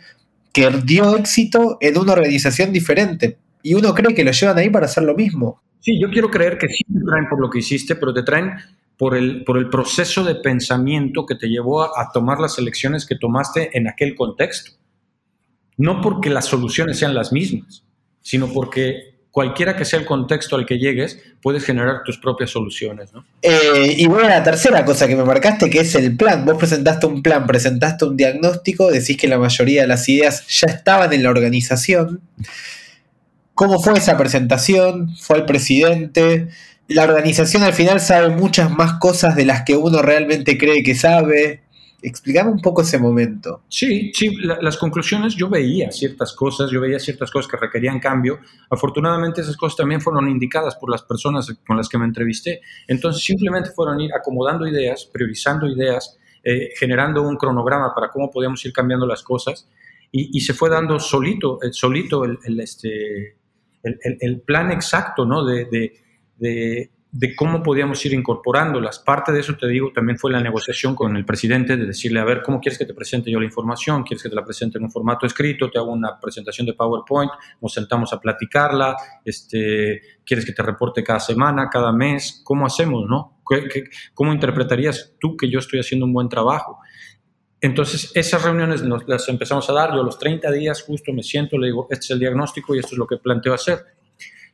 [0.51, 3.37] que dio éxito en una organización diferente.
[3.63, 5.61] Y uno cree que lo llevan ahí para hacer lo mismo.
[5.79, 8.51] Sí, yo quiero creer que sí te traen por lo que hiciste, pero te traen
[8.99, 13.05] por el, por el proceso de pensamiento que te llevó a, a tomar las elecciones
[13.05, 14.73] que tomaste en aquel contexto.
[15.77, 17.85] No porque las soluciones sean las mismas,
[18.21, 23.13] sino porque cualquiera que sea el contexto al que llegues, puedes generar tus propias soluciones.
[23.13, 23.23] ¿no?
[23.41, 26.43] Eh, y bueno, la tercera cosa que me marcaste, que es el plan.
[26.43, 30.67] Vos presentaste un plan, presentaste un diagnóstico, decís que la mayoría de las ideas ya
[30.67, 32.19] estaban en la organización.
[33.53, 35.15] ¿Cómo fue esa presentación?
[35.15, 36.49] ¿Fue el presidente?
[36.89, 40.95] La organización al final sabe muchas más cosas de las que uno realmente cree que
[40.95, 41.63] sabe.
[42.01, 43.63] Explícame un poco ese momento.
[43.69, 47.99] Sí, sí, la, las conclusiones, yo veía ciertas cosas, yo veía ciertas cosas que requerían
[47.99, 48.39] cambio.
[48.69, 52.61] Afortunadamente esas cosas también fueron indicadas por las personas con las que me entrevisté.
[52.87, 58.63] Entonces simplemente fueron ir acomodando ideas, priorizando ideas, eh, generando un cronograma para cómo podíamos
[58.65, 59.67] ir cambiando las cosas
[60.11, 63.35] y, se fue dando solito, el, solito el, el este,
[63.83, 65.45] el, el, plan exacto ¿no?
[65.45, 65.93] de, de,
[66.39, 68.99] de cómo podíamos ir incorporándolas.
[68.99, 72.23] Parte de eso, te digo, también fue la negociación con el presidente de decirle, a
[72.23, 74.03] ver, ¿cómo quieres que te presente yo la información?
[74.03, 75.71] ¿Quieres que te la presente en un formato escrito?
[75.71, 77.31] ¿Te hago una presentación de PowerPoint?
[77.61, 78.95] ¿Nos sentamos a platicarla?
[79.25, 82.41] Este, ¿Quieres que te reporte cada semana, cada mes?
[82.43, 83.41] ¿Cómo hacemos, no?
[84.13, 86.77] ¿Cómo interpretarías tú que yo estoy haciendo un buen trabajo?
[87.61, 89.93] Entonces, esas reuniones nos las empezamos a dar.
[89.93, 92.79] Yo a los 30 días justo me siento, le digo, este es el diagnóstico y
[92.79, 93.98] esto es lo que planteo hacer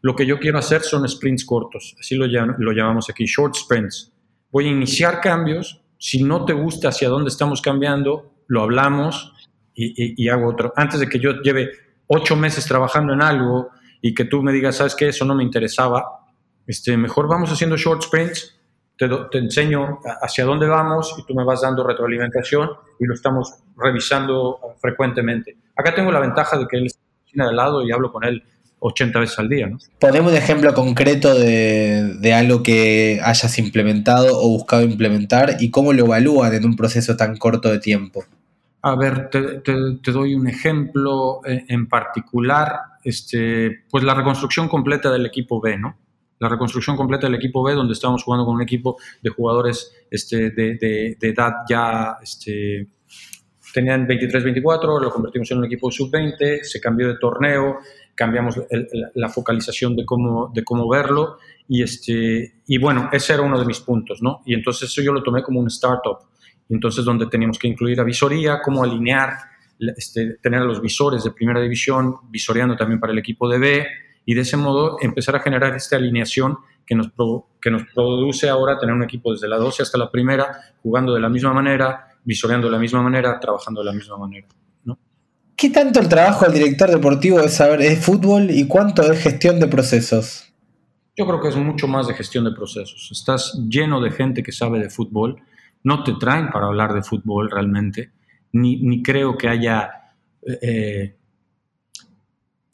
[0.05, 4.13] lo que yo quiero hacer son sprints cortos, así lo, llamamos aquí, short sprints.
[4.51, 9.33] Voy a iniciar cambios, si no te gusta hacia dónde estamos cambiando, lo hablamos
[9.73, 10.71] y, hago otro.
[10.75, 11.71] Antes de que yo lleve
[12.05, 15.07] ocho meses trabajando en algo y que tú me digas, ¿sabes qué?
[15.07, 16.05] Eso no me interesaba.
[16.67, 18.59] Este, mejor vamos haciendo short sprints,
[18.99, 23.55] te, te enseño hacia dónde vamos y tú me vas dando retroalimentación y lo estamos
[23.75, 25.57] revisando frecuentemente.
[25.75, 27.01] Acá tengo la ventaja de que él está
[27.39, 28.43] al lado y hablo con él
[28.87, 29.67] 80 veces al día.
[29.67, 29.79] ¿no?
[29.99, 35.93] Ponemos un ejemplo concreto de, de, algo que hayas implementado o buscado implementar y cómo
[35.93, 38.23] lo evalúan en un proceso tan corto de tiempo.
[38.81, 45.11] A ver, te, te, te doy un ejemplo en particular, este, pues la reconstrucción completa
[45.11, 45.97] del equipo B, ¿no?
[46.37, 50.51] La reconstrucción completa del equipo B, donde estábamos jugando con un equipo de jugadores este,
[50.51, 52.89] de, de, de edad ya este,
[53.75, 57.79] tenían 23-24, lo convertimos en un equipo sub-20, se cambió de torneo,
[58.15, 58.59] cambiamos
[59.13, 63.65] la focalización de cómo, de cómo verlo y, este, y bueno, ese era uno de
[63.65, 64.41] mis puntos, ¿no?
[64.45, 66.19] Y entonces eso yo lo tomé como un startup,
[66.69, 69.33] entonces donde teníamos que incluir a visoría, cómo alinear,
[69.97, 73.87] este, tener los visores de primera división, visoreando también para el equipo de B,
[74.25, 77.11] y de ese modo empezar a generar esta alineación que nos,
[77.61, 81.19] que nos produce ahora tener un equipo desde la 12 hasta la primera, jugando de
[81.19, 84.47] la misma manera, visoreando de la misma manera, trabajando de la misma manera.
[85.55, 89.59] ¿Qué tanto el trabajo del director deportivo es saber es fútbol y cuánto es gestión
[89.59, 90.53] de procesos?
[91.15, 93.09] Yo creo que es mucho más de gestión de procesos.
[93.09, 95.41] Estás lleno de gente que sabe de fútbol,
[95.83, 98.11] no te traen para hablar de fútbol realmente,
[98.51, 99.91] ni, ni creo que haya,
[100.61, 101.15] eh,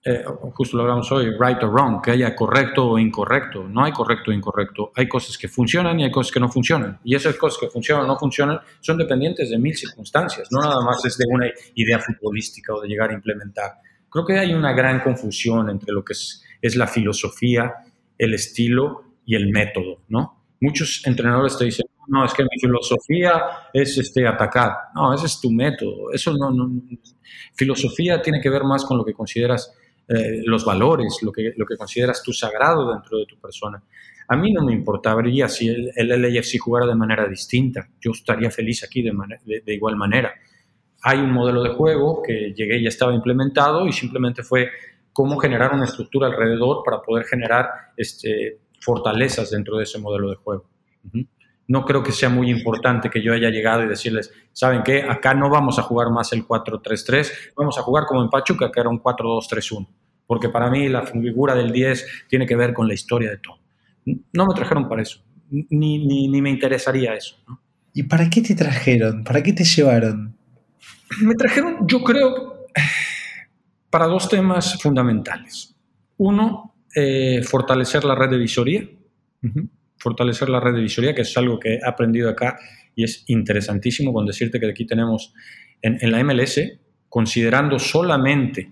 [0.04, 3.68] eh, justo lo hablamos hoy, right or wrong, que haya correcto o incorrecto.
[3.68, 4.92] No hay correcto o incorrecto.
[4.96, 7.00] Hay cosas que funcionan y hay cosas que no funcionan.
[7.04, 10.48] Y esas cosas que funcionan o no funcionan son dependientes de mil circunstancias.
[10.52, 13.74] No nada más es de una idea futbolística o de llegar a implementar.
[14.10, 17.72] Creo que hay una gran confusión entre lo que es, la filosofía,
[18.18, 20.46] el estilo y el método, ¿no?
[20.60, 24.74] Muchos entrenadores te dicen, no, es que mi filosofía es este, atacar.
[24.96, 26.12] No, ese es tu método.
[26.12, 26.52] Eso no.
[27.54, 29.74] Filosofía tiene que ver más con lo que consideras
[30.14, 33.82] eh, los valores, lo que, lo que consideras tu sagrado dentro de tu persona.
[34.28, 37.88] A mí no me importaría si el, el LAFC jugara de manera distinta.
[38.00, 39.12] Yo estaría feliz aquí de,
[39.46, 40.34] de, de igual manera.
[41.04, 44.70] Hay un modelo de juego que llegué y ya estaba implementado y simplemente fue
[45.14, 50.36] cómo generar una estructura alrededor para poder generar este, fortalezas dentro de ese modelo de
[50.36, 50.66] juego.
[51.68, 55.04] No creo que sea muy importante que yo haya llegado y decirles, ¿saben qué?
[55.04, 58.80] Acá no vamos a jugar más el 4-3-3, vamos a jugar como en Pachuca, que
[58.80, 59.88] era un 4-2-3-1.
[60.32, 63.60] Porque para mí la figura del 10 tiene que ver con la historia de todo.
[64.32, 67.36] No me trajeron para eso, ni, ni, ni me interesaría eso.
[67.46, 67.60] ¿no?
[67.94, 69.26] ¿Y para qué te trajeron?
[69.26, 70.34] ¿Para qué te llevaron?
[71.22, 72.66] Me trajeron, yo creo,
[73.90, 75.76] para dos temas fundamentales.
[76.16, 78.88] Uno, eh, fortalecer la red de visoría.
[79.44, 79.70] Uh -huh.
[79.98, 82.58] Fortalecer la red de visoría, que es algo que he aprendido acá
[82.96, 85.34] y es interesantísimo con decirte que aquí tenemos
[85.82, 86.58] en, en la MLS,
[87.10, 88.72] considerando solamente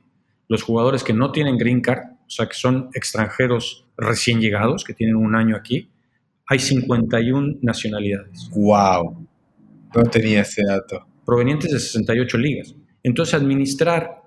[0.49, 4.93] los jugadores que no tienen green card, o sea, que son extranjeros recién llegados, que
[4.93, 5.89] tienen un año aquí,
[6.47, 8.49] hay 51 nacionalidades.
[8.51, 9.27] ¡Wow!
[9.95, 11.05] No tenía ese dato.
[11.23, 12.75] Provenientes de 68 ligas.
[13.03, 14.23] Entonces, administrar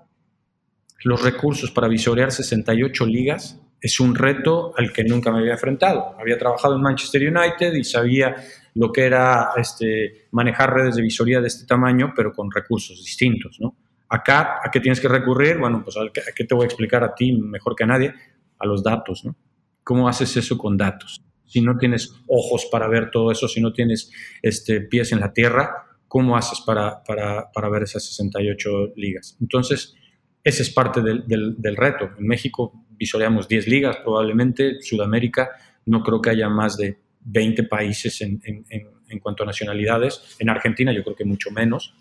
[1.03, 6.15] los recursos para visorear 68 ligas es un reto al que nunca me había enfrentado.
[6.17, 8.37] Había trabajado en Manchester United y sabía
[8.75, 13.57] lo que era este, manejar redes de visoría de este tamaño, pero con recursos distintos.
[13.59, 13.75] ¿no?
[14.09, 15.57] Acá, ¿a qué tienes que recurrir?
[15.57, 16.01] Bueno, pues ¿a
[16.35, 18.13] qué te voy a explicar a ti mejor que a nadie?
[18.59, 19.25] A los datos.
[19.25, 19.35] ¿no?
[19.83, 21.23] ¿Cómo haces eso con datos?
[21.45, 24.11] Si no tienes ojos para ver todo eso, si no tienes
[24.41, 29.37] este, pies en la tierra, ¿cómo haces para, para, para ver esas 68 ligas?
[29.41, 29.95] Entonces,
[30.43, 32.09] ese es parte del, del, reto.
[32.17, 35.51] En México visoreamos 10 ligas probablemente, Sudamérica
[35.85, 38.65] no creo que haya más de 20 países en, en,
[39.09, 41.95] en, cuanto a nacionalidades, en Argentina yo creo que mucho menos,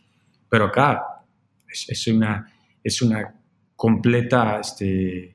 [0.49, 1.22] pero acá
[1.73, 3.35] es, es una, es una
[3.75, 5.35] completa este,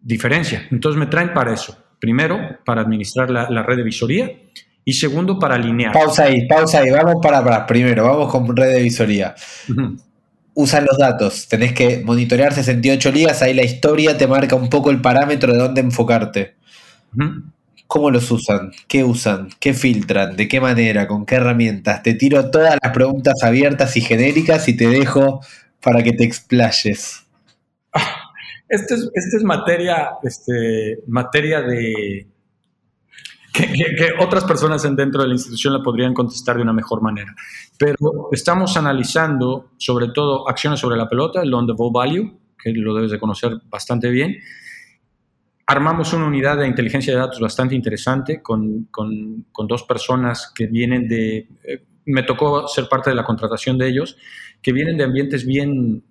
[0.00, 0.66] diferencia.
[0.70, 1.76] Entonces me traen para eso.
[1.98, 4.30] Primero, para administrar la, la red de visoría
[4.84, 5.92] y segundo, para alinear.
[5.92, 6.90] Pausa ahí, pausa ahí.
[6.90, 7.64] Vamos para atrás.
[7.68, 9.34] Primero, vamos con red de visoría.
[10.54, 11.48] Usan los datos.
[11.48, 13.42] Tenés que monitorear 68 ligas.
[13.42, 16.56] Ahí la historia te marca un poco el parámetro de dónde enfocarte.
[17.92, 18.72] ¿Cómo los usan?
[18.88, 19.50] ¿Qué usan?
[19.60, 20.34] ¿Qué filtran?
[20.34, 21.06] ¿De qué manera?
[21.06, 22.02] ¿Con qué herramientas?
[22.02, 25.42] Te tiro todas las preguntas abiertas y genéricas y te dejo
[25.82, 27.26] para que te explayes.
[28.70, 32.28] Esta es, este es materia, este, materia de,
[33.52, 33.66] que,
[34.20, 37.36] otras personas dentro de la institución la podrían contestar de una mejor manera.
[37.76, 42.70] Pero estamos analizando sobre todo acciones sobre la pelota, el on the ball value, que
[42.72, 44.38] lo debes de conocer bastante bien.
[45.72, 51.08] Armamos una unidad de inteligencia de datos bastante interesante con, con, dos personas que vienen
[51.08, 54.18] de, eh, me tocó ser parte de la contratación de ellos,
[54.60, 56.04] que vienen de ambientes bien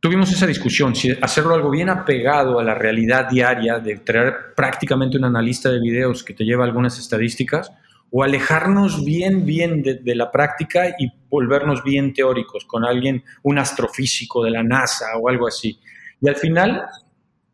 [0.00, 5.18] tuvimos esa discusión, si hacerlo algo bien apegado a la realidad diaria, de traer prácticamente
[5.18, 7.70] un analista de videos que te lleva algunas estadísticas,
[8.10, 14.42] o alejarnos bien, bien de, la práctica y volvernos bien teóricos con alguien, un astrofísico
[14.42, 15.78] de la NASA o algo así.
[16.20, 16.86] Y al final,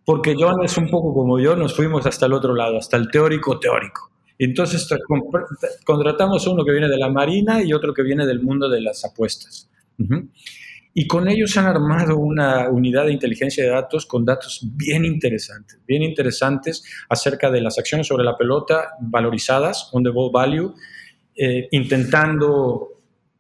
[0.05, 3.11] porque John es un poco como yo, nos fuimos hasta el otro lado, hasta el
[3.11, 4.11] teórico teórico.
[4.39, 4.89] Entonces
[5.85, 9.05] contratamos uno que viene de la Marina y otro que viene del mundo de las
[9.05, 9.71] apuestas.
[10.95, 15.79] Y con ellos han armado una unidad de inteligencia de datos con datos bien interesantes,
[15.87, 20.75] bien interesantes acerca de las acciones sobre la pelota valorizadas, on the ball value,
[21.37, 22.89] eh, intentando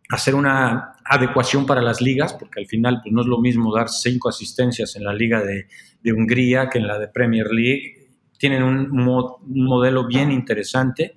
[0.09, 3.89] hacer una adecuación para las ligas, porque al final pues, no es lo mismo dar
[3.89, 5.67] cinco asistencias en la liga de,
[6.03, 8.09] de Hungría que en la de Premier League.
[8.39, 11.15] Tienen un, un modelo bien interesante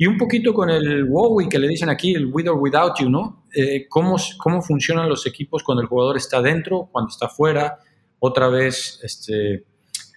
[0.00, 3.10] y un poquito con el WoW que le dicen aquí, el with or without you,
[3.10, 3.46] ¿no?
[3.52, 7.80] Eh, ¿cómo, ¿Cómo funcionan los equipos cuando el jugador está dentro, cuando está fuera?
[8.20, 9.64] Otra vez este,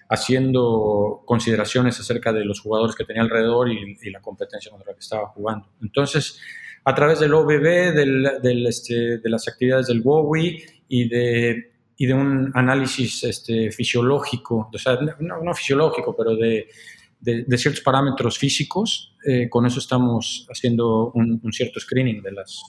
[0.08, 5.00] haciendo consideraciones acerca de los jugadores que tenía alrededor y, la competencia contra la que
[5.00, 5.66] estaba jugando.
[5.82, 6.38] Entonces,
[6.84, 12.06] a través del OBB, del, del, este, de las actividades del WOWI y de, y
[12.06, 16.68] de un análisis este, fisiológico, o sea, no, no fisiológico, pero de
[17.22, 22.60] de, ciertos parámetros físicos, eh, con eso estamos haciendo un, cierto screening de las,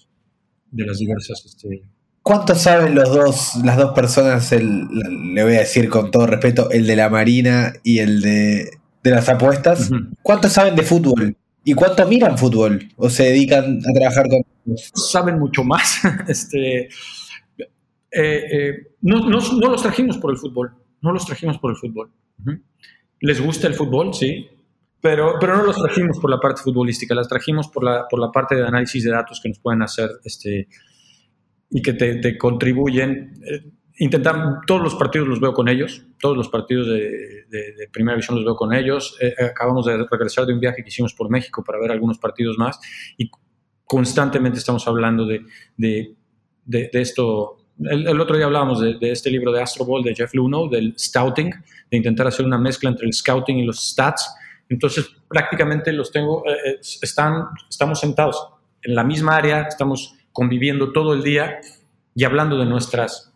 [0.72, 1.44] de las diversas...
[1.46, 1.84] Este...
[2.22, 4.88] ¿Cuánto saben los dos, las dos personas, el,
[5.34, 9.12] le voy a decir con todo respeto, el de la Marina y el de, de
[9.12, 9.90] las apuestas?
[10.22, 11.36] ¿Cuánto saben de fútbol?
[11.66, 12.88] ¿Y cuánto miran fútbol?
[12.96, 14.44] ¿O se dedican a trabajar con
[14.96, 16.00] Saben mucho más.
[16.30, 16.88] este,
[18.14, 20.74] eh, eh, no, no, no, los trajimos por el fútbol.
[21.02, 22.12] No los trajimos por el fútbol
[23.24, 24.50] les gusta el fútbol, sí,
[25.00, 28.30] pero, pero no los trajimos por la parte futbolística, las trajimos por la, por la
[28.30, 30.68] parte de análisis de datos que nos pueden hacer este,
[31.70, 33.42] y que te, contribuyen.
[33.50, 37.46] Eh, intentar, todos los partidos los veo con ellos, todos los partidos de,
[37.94, 39.18] primera división los veo con ellos.
[39.22, 42.58] Eh, acabamos de regresar de un viaje que hicimos por México para ver algunos partidos
[42.58, 42.78] más
[43.18, 43.32] y
[43.86, 45.46] constantemente estamos hablando de,
[45.78, 50.68] de esto el, otro día hablábamos de, este libro de Astro Ball de Jeff Luno,
[50.68, 51.52] del scouting,
[51.90, 54.36] de intentar hacer una mezcla entre el scouting y los stats.
[54.70, 58.48] Entonces, prácticamente los tengo, eh, eh, están, estamos sentados
[58.82, 61.60] en la misma área, estamos conviviendo todo el día
[62.16, 63.34] y hablando de nuestras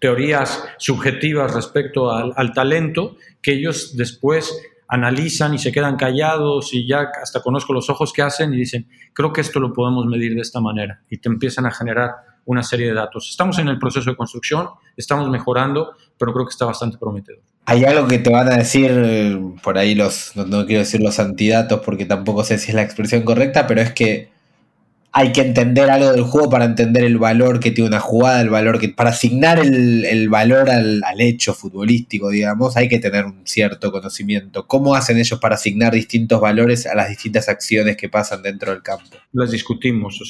[0.00, 4.54] teorías subjetivas respecto al, al talento, que ellos después
[4.88, 8.88] analizan y se quedan callados y ya hasta conozco los ojos que hacen y dicen,
[9.12, 12.12] creo que esto lo podemos medir de esta manera y te empiezan a generar
[12.46, 13.28] una serie de datos.
[13.28, 17.42] Estamos en el proceso de construcción, estamos mejorando, pero creo que está bastante prometedor.
[17.66, 21.80] Hay algo que te van a decir, por ahí los, no, quiero decir los antidatos
[21.84, 24.30] porque tampoco sé si es la expresión correcta, pero es que
[25.18, 28.50] hay que entender algo del juego para entender el valor que tiene una jugada, el
[28.50, 28.90] valor que.
[28.90, 34.66] Para asignar el, valor al, hecho futbolístico, digamos, hay que tener un cierto conocimiento.
[34.66, 38.82] ¿Cómo hacen ellos para asignar distintos valores a las distintas acciones que pasan dentro del
[38.82, 39.06] campo?
[39.32, 40.20] Las discutimos.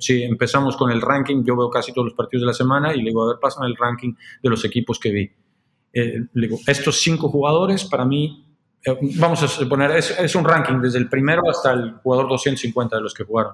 [0.00, 3.02] Si empezamos con el ranking, yo veo casi todos los partidos de la semana y
[3.02, 5.30] le digo, a ver, pasan el ranking de los equipos que vi.
[5.92, 8.46] Eh, digo, estos cinco jugadores para mí
[8.82, 12.96] eh, vamos a poner, es, es, un ranking desde el primero hasta el jugador 250
[12.96, 13.52] de los que jugaron.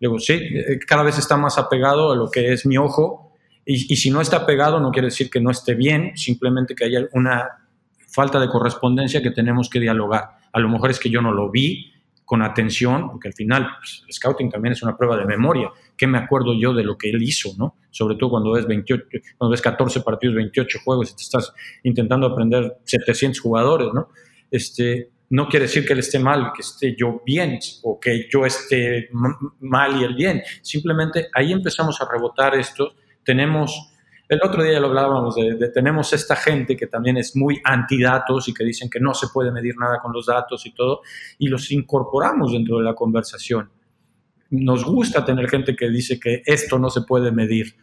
[0.00, 3.32] Luego, sí, eh, cada vez está más apegado a lo que es mi ojo
[3.64, 6.86] y, y, si no está pegado no quiere decir que no esté bien, simplemente que
[6.86, 7.46] haya una
[8.08, 10.30] falta de correspondencia que tenemos que dialogar.
[10.52, 11.92] A lo mejor es que yo no lo vi
[12.30, 15.68] con atención, porque al final pues, el scouting también es una prueba de memoria.
[15.96, 17.50] ¿Qué me acuerdo yo de lo que él hizo?
[17.58, 17.74] ¿no?
[17.90, 19.04] Sobre todo cuando ves, 28,
[19.36, 23.88] cuando ves 14 partidos, 28 juegos y te estás intentando aprender 700 jugadores.
[23.92, 24.10] ¿no?
[24.48, 28.44] Este, no quiere decir que él esté mal, que esté yo bien o que yo
[28.44, 29.08] esté
[29.60, 30.42] mal y él bien.
[30.60, 32.94] Simplemente ahí empezamos a rebotar esto.
[33.24, 33.92] Tenemos,
[34.28, 38.54] el otro día lo hablábamos de, tenemos esta gente que también es muy antidatos y
[38.54, 41.02] que dicen que no se puede medir nada con los datos y todo,
[41.38, 43.70] y los incorporamos dentro de la conversación.
[44.50, 47.76] Nos gusta tener gente que dice que esto no se puede medir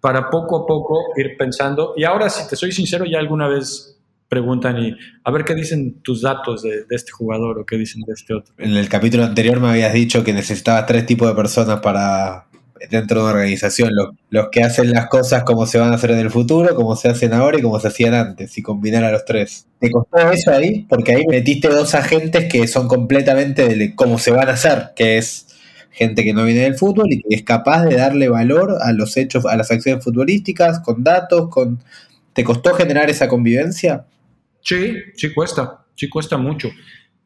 [0.00, 1.92] para poco a poco ir pensando.
[1.98, 3.93] Y ahora, si te soy sincero, ya alguna vez
[4.28, 8.12] preguntan y a ver qué dicen tus datos de, este jugador o qué dicen de
[8.12, 8.54] este otro.
[8.58, 12.46] En el capítulo anterior me habías dicho que necesitabas tres tipos de personas para
[12.90, 13.90] dentro de una organización,
[14.30, 17.08] los, que hacen las cosas como se van a hacer en el futuro, como se
[17.08, 19.66] hacen ahora y como se hacían antes, y combinar a los tres.
[19.78, 20.86] ¿Te costó eso ahí?
[20.88, 25.18] Porque ahí metiste dos agentes que son completamente de cómo se van a hacer, que
[25.18, 25.46] es
[25.90, 29.16] gente que no viene del fútbol y que es capaz de darle valor a los
[29.16, 31.82] hechos, a las acciones futbolísticas, con datos, con...
[32.32, 34.06] ¿Te costó generar esa convivencia?
[34.64, 36.70] Sí, sí cuesta, sí cuesta mucho.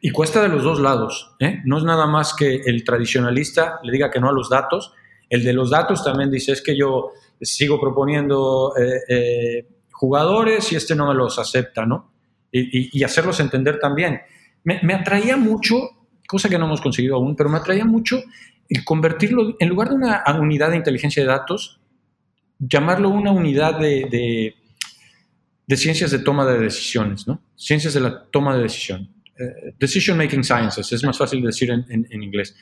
[0.00, 1.36] Y cuesta de los dos lados.
[1.38, 1.60] ¿eh?
[1.64, 4.92] No es nada más que el tradicionalista le diga que no a los datos.
[5.30, 10.76] El de los datos también dice, es que yo sigo proponiendo eh, eh, jugadores y
[10.76, 12.12] este no me los acepta, ¿no?
[12.50, 14.20] Y, hacerlos entender también.
[14.64, 15.76] Me, atraía mucho,
[16.26, 18.22] cosa que no hemos conseguido aún, pero me atraía mucho
[18.68, 21.80] el convertirlo, en lugar de una unidad de inteligencia de datos,
[22.58, 24.54] llamarlo una unidad de
[25.76, 27.42] ciencias de toma de decisiones, ¿no?
[27.54, 29.10] Ciencias de la toma de decisión.
[29.38, 32.56] Eh, decision Making Sciences, es más fácil decir en, en, inglés.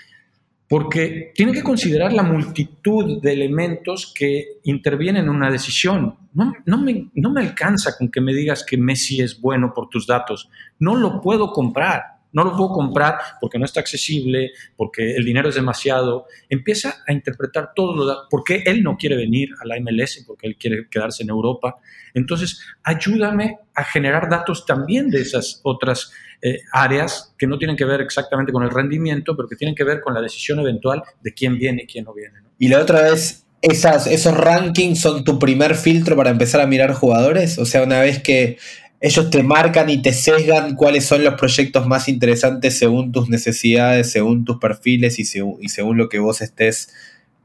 [0.69, 6.17] Porque tienen que considerar la multitud de elementos que intervienen en una decisión.
[6.35, 9.89] No, no, me, no me alcanza con que me digas que Messi es bueno por
[9.89, 10.51] tus datos.
[10.81, 15.49] No lo puedo comprar no lo puedo comprar porque no está accesible, porque el dinero
[15.49, 16.27] es demasiado.
[16.51, 20.47] Empieza a interpretar todo lo por qué él no quiere venir a la MLS, porque
[20.47, 21.77] él quiere quedarse en Europa.
[22.13, 27.87] Entonces, ayúdame a generar datos también de esas otras eh, áreas que no tienen que
[27.87, 31.33] ver exactamente con el rendimiento, pero que tienen que ver con la decisión eventual de
[31.33, 32.41] quién viene y quién no viene.
[32.59, 37.59] Y la otra vez, esos rankings son tu primer filtro para empezar a mirar jugadores.
[37.59, 38.59] O sea, una vez que
[39.01, 44.11] ellos te marcan y te sesgan cuáles son los proyectos más interesantes según tus necesidades,
[44.11, 46.93] según tus perfiles y, según, lo que vos estés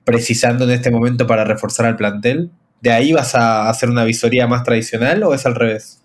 [0.03, 2.51] precisando en este momento para reforzar al plantel?
[2.81, 6.01] ¿De ahí vas a hacer una visoría más tradicional o es al revés?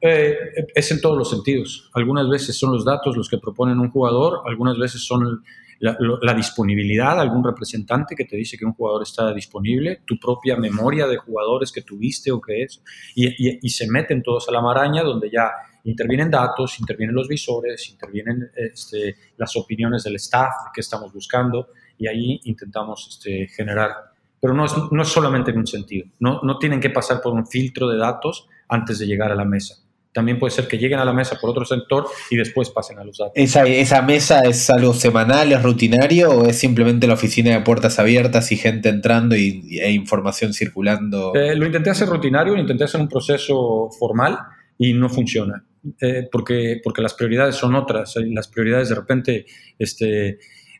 [0.00, 0.34] Eh,
[0.74, 1.90] es en todos los sentidos.
[1.94, 5.42] Algunas veces son los datos los que proponen un jugador, algunas veces son
[5.80, 11.06] la, disponibilidad, algún representante que te dice que un jugador está disponible, tu propia memoria
[11.06, 12.82] de jugadores que tuviste o que es,
[13.14, 15.50] y, se meten todos a la maraña donde ya
[15.84, 22.06] intervienen datos, intervienen los visores, intervienen este, las opiniones del staff que estamos buscando y
[22.06, 23.92] ahí intentamos este, generar.
[24.40, 27.32] Pero no es, no es solamente en un sentido, no, no tienen que pasar por
[27.32, 29.85] un filtro de datos antes de llegar a la mesa
[30.16, 33.04] también puede ser que lleguen a la mesa por otro sector y después pasen a
[33.04, 33.34] los datos.
[33.34, 37.98] ¿Esa, esa mesa es algo semanal, es rutinario o es simplemente la oficina de puertas
[37.98, 41.34] abiertas y gente entrando y, e información circulando?
[41.34, 44.38] Eh, lo intenté hacer rutinario, lo intenté hacer un proceso formal
[44.78, 45.62] y no funciona.
[46.00, 48.14] Eh, porque, porque las prioridades son otras.
[48.16, 49.46] Las prioridades de repente
[49.78, 50.38] este,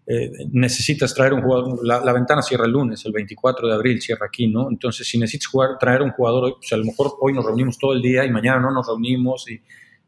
[0.09, 4.27] eh, necesitas traer un jugador, la, ventana cierra el lunes, el 24 de abril cierra
[4.27, 4.69] aquí, ¿no?
[4.71, 7.77] Entonces, si necesitas jugar, traer un jugador hoy, pues a lo mejor hoy nos reunimos
[7.77, 9.61] todo el día y mañana no nos reunimos y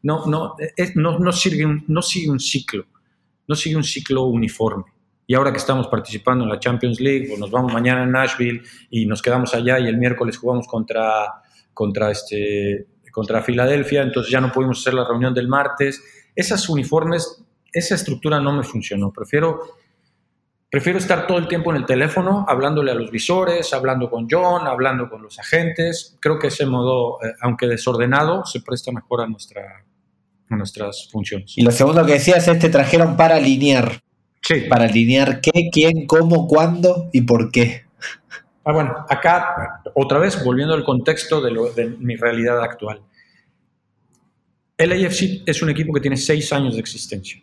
[0.03, 0.55] no, no,
[0.95, 2.85] no, no, sigue un, no sigue un ciclo,
[3.45, 4.85] no sigue un ciclo uniforme.
[5.27, 8.63] Y ahora que estamos participando en la Champions League, pues nos vamos mañana a Nashville
[8.89, 14.39] y nos quedamos allá y el miércoles jugamos contra, contra, este, contra Filadelfia, entonces ya
[14.39, 16.01] no pudimos hacer la reunión del martes.
[16.33, 19.11] Esas uniformes, esa estructura no me funcionó.
[19.11, 19.59] Prefiero
[20.69, 24.67] Prefiero estar todo el tiempo en el teléfono, hablándole a los visores, hablando con John,
[24.67, 26.15] hablando con los agentes.
[26.19, 29.83] Creo que ese modo, eh, aunque desordenado, se presta mejor a, nuestra,
[30.47, 31.57] a nuestras funciones.
[31.57, 33.99] Y lo segundo que decías es te trajeron para alinear.
[34.41, 34.61] Sí.
[34.69, 37.85] Para alinear qué, quién, cómo, cuándo y por qué.
[38.63, 43.01] Ah, bueno, acá, otra vez, volviendo al contexto de, lo, de mi realidad actual.
[44.77, 47.41] El AFC es un equipo que tiene seis años de existencia.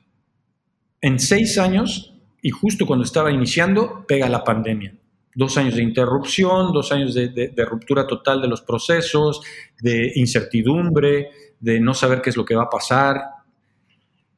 [1.01, 4.95] En seis años, y justo cuando estaba iniciando, pega la pandemia.
[5.34, 9.43] Dos años de interrupción, dos años de, ruptura total de los procesos,
[9.80, 11.30] de incertidumbre,
[11.61, 13.20] de no saber qué es lo que va a pasar.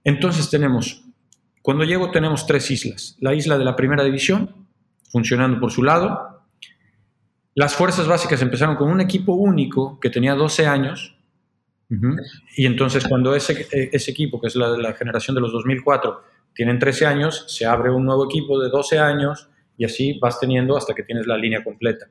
[0.02, 1.04] Entonces tenemos,
[1.62, 3.16] cuando llego tenemos tres islas.
[3.20, 4.66] La isla de la primera división,
[5.10, 6.42] funcionando por su lado.
[7.54, 11.14] Las fuerzas básicas empezaron con un equipo único que tenía 12 años.
[12.56, 16.22] Y entonces cuando ese, ese equipo, que es la generación de los 2004,
[16.58, 20.76] tienen 13 años, se abre un nuevo equipo de 12 años y así vas teniendo
[20.76, 22.08] hasta que tienes la línea completa.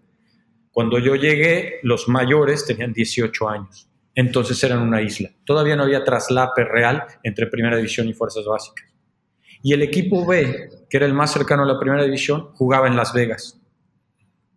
[0.71, 3.89] Cuando yo llegué, los mayores tenían 18 años.
[4.15, 5.31] Entonces eran una isla.
[5.43, 8.85] Todavía no había traslape real entre primera división y fuerzas básicas.
[9.61, 12.95] Y el equipo B, que era el más cercano a la primera división, jugaba en
[12.95, 13.59] Las Vegas.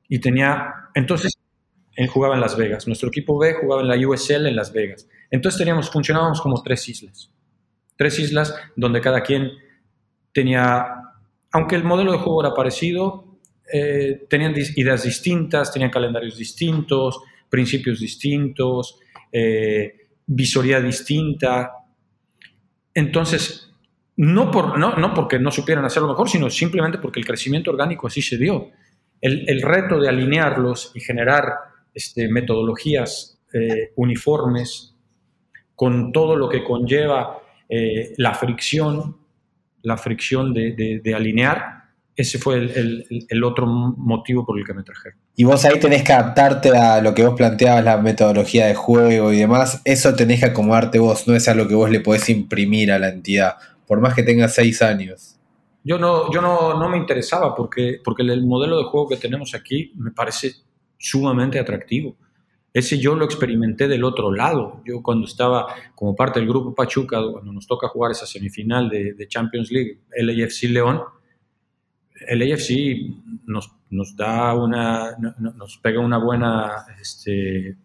[0.09, 1.37] Y tenía, entonces,
[1.97, 2.87] él jugaba en Las Vegas.
[2.87, 5.09] Nuestro equipo B jugaba en la USL en Las Vegas.
[5.33, 7.33] Entonces teníamos, funcionábamos como tres islas.
[7.97, 9.51] Tres islas donde cada quien
[10.33, 10.87] tenía,
[11.53, 13.31] aunque el modelo de juego era parecido,
[13.73, 18.99] eh, tenían ideas distintas, tenían calendarios distintos, principios distintos,
[19.31, 21.73] eh, visoría distinta.
[22.93, 23.73] Entonces,
[24.17, 28.09] no, por, no, no porque no supieran hacerlo mejor, sino simplemente porque el crecimiento orgánico
[28.09, 28.71] así se dio.
[29.21, 31.53] El, el reto de alinearlos y generar
[31.95, 34.97] este, metodologías eh, uniformes
[35.75, 37.39] con todo lo que conlleva
[38.17, 39.20] la fricción,
[39.83, 41.81] la fricción de, de, de alinear,
[42.17, 45.19] ese fue el, el, el, otro motivo por el que me trajeron.
[45.37, 49.33] Y vos ahí tenés que adaptarte a lo que vos planteabas, la metodología de juego
[49.33, 49.81] y demás.
[49.85, 53.09] Eso tenés que acomodarte vos, no es algo que vos le podés imprimir a la
[53.09, 53.57] entidad,
[53.87, 55.37] por más que tengas seis años.
[55.83, 59.55] Yo no, yo no, no me interesaba porque, porque el modelo de juego que tenemos
[59.55, 60.53] aquí me parece
[60.99, 62.17] sumamente atractivo.
[62.73, 64.83] Ese yo lo experimenté del otro lado.
[64.85, 69.15] Yo cuando estaba como parte del grupo Pachuca, cuando nos toca jugar esa semifinal de,
[69.15, 71.01] de Champions League, LAFC León,
[72.29, 72.71] el AFC
[73.47, 77.77] nos, nos da una, nos pega una buena este,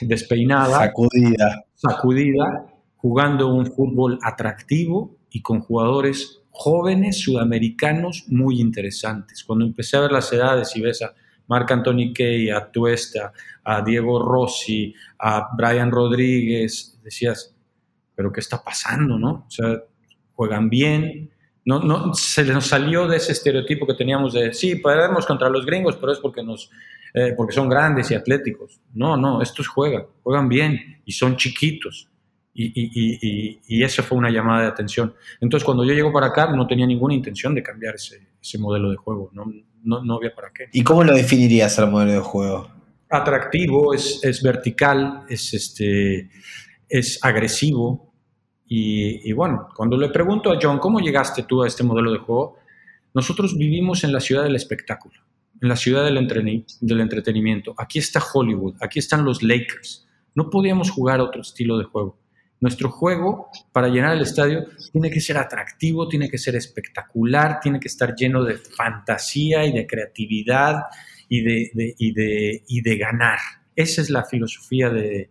[0.00, 1.64] despeinada, sacudida.
[1.74, 9.44] sacudida, jugando un fútbol atractivo y con jugadores jóvenes sudamericanos muy interesantes.
[9.44, 11.14] Cuando empecé a ver las edades y ves a
[11.48, 13.32] Marc Anthony Kay, a Tuesta,
[13.64, 17.54] a Diego Rossi, a Brian Rodríguez, decías,
[18.14, 19.18] pero ¿qué está pasando?
[19.18, 19.46] ¿no?
[19.46, 19.82] O sea,
[20.34, 21.30] juegan bien,
[21.68, 25.66] no, no, se nos salió de ese estereotipo que teníamos de, sí, perdemos contra los
[25.66, 26.70] gringos, pero es porque, nos,
[27.12, 28.80] eh, porque son grandes y atléticos.
[28.94, 32.08] No, no, estos juegan, juegan bien y son chiquitos.
[32.54, 35.14] Y, y, y, y, eso fue una llamada de atención.
[35.40, 38.90] Entonces, cuando yo llego para acá, no tenía ninguna intención de cambiar ese, ese modelo
[38.90, 39.30] de juego.
[39.32, 39.46] No,
[39.82, 40.68] no, no, había para qué.
[40.72, 42.70] ¿Y cómo lo definirías el modelo de juego?
[43.10, 46.30] Atractivo, es, es vertical, es, este,
[46.88, 48.08] es agresivo,
[48.68, 52.18] y, y, bueno, cuando le pregunto a John, ¿cómo llegaste tú a este modelo de
[52.18, 52.58] juego?
[53.14, 55.14] Nosotros vivimos en la ciudad del espectáculo,
[55.62, 56.28] en la ciudad del,
[56.80, 57.74] del entretenimiento.
[57.78, 60.06] Aquí está Hollywood, aquí están los Lakers.
[60.34, 62.18] No podíamos jugar otro estilo de juego.
[62.60, 67.78] Nuestro juego, para llenar el estadio, tiene que ser atractivo, tiene que ser espectacular, tiene
[67.78, 70.82] que estar lleno de fantasía y de creatividad
[71.28, 73.38] y de, y de, y de ganar.
[73.76, 75.30] Esa es la filosofía de,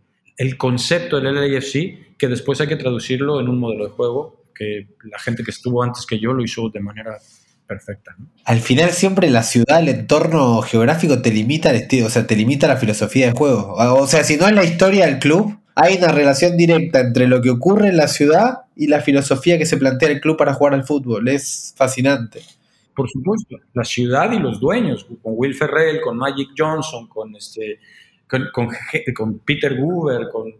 [0.58, 5.20] concepto del LAFC, que después hay que traducirlo en un modelo de juego, que la
[5.20, 7.18] gente que estuvo antes que yo lo hizo de manera
[7.68, 8.16] perfecta.
[8.46, 12.38] Al final siempre la ciudad, el entorno geográfico te limita el estilo, o sea, te
[12.38, 13.74] limita la filosofía de juego.
[13.74, 17.40] O sea, si no es la historia del club, hay una relación directa entre lo
[17.40, 20.74] que ocurre en la ciudad y la filosofía que se plantea el club para jugar
[20.74, 21.28] al fútbol.
[21.28, 22.42] Es fascinante.
[22.96, 27.80] Por supuesto, la ciudad y los dueños, con Will Ferrell, con Magic Johnson, con este
[28.28, 30.52] con, Peter Guber, con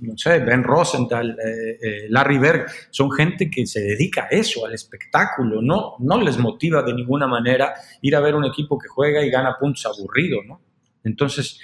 [0.00, 4.64] no sé, Ben Rosenthal, eh, eh, Larry Berg, son gente que se dedica a eso,
[4.64, 8.88] al espectáculo, no, no les motiva de ninguna manera ir a ver un equipo que
[8.88, 10.60] juega y gana puntos aburrido, ¿no?
[11.04, 11.58] Entonces,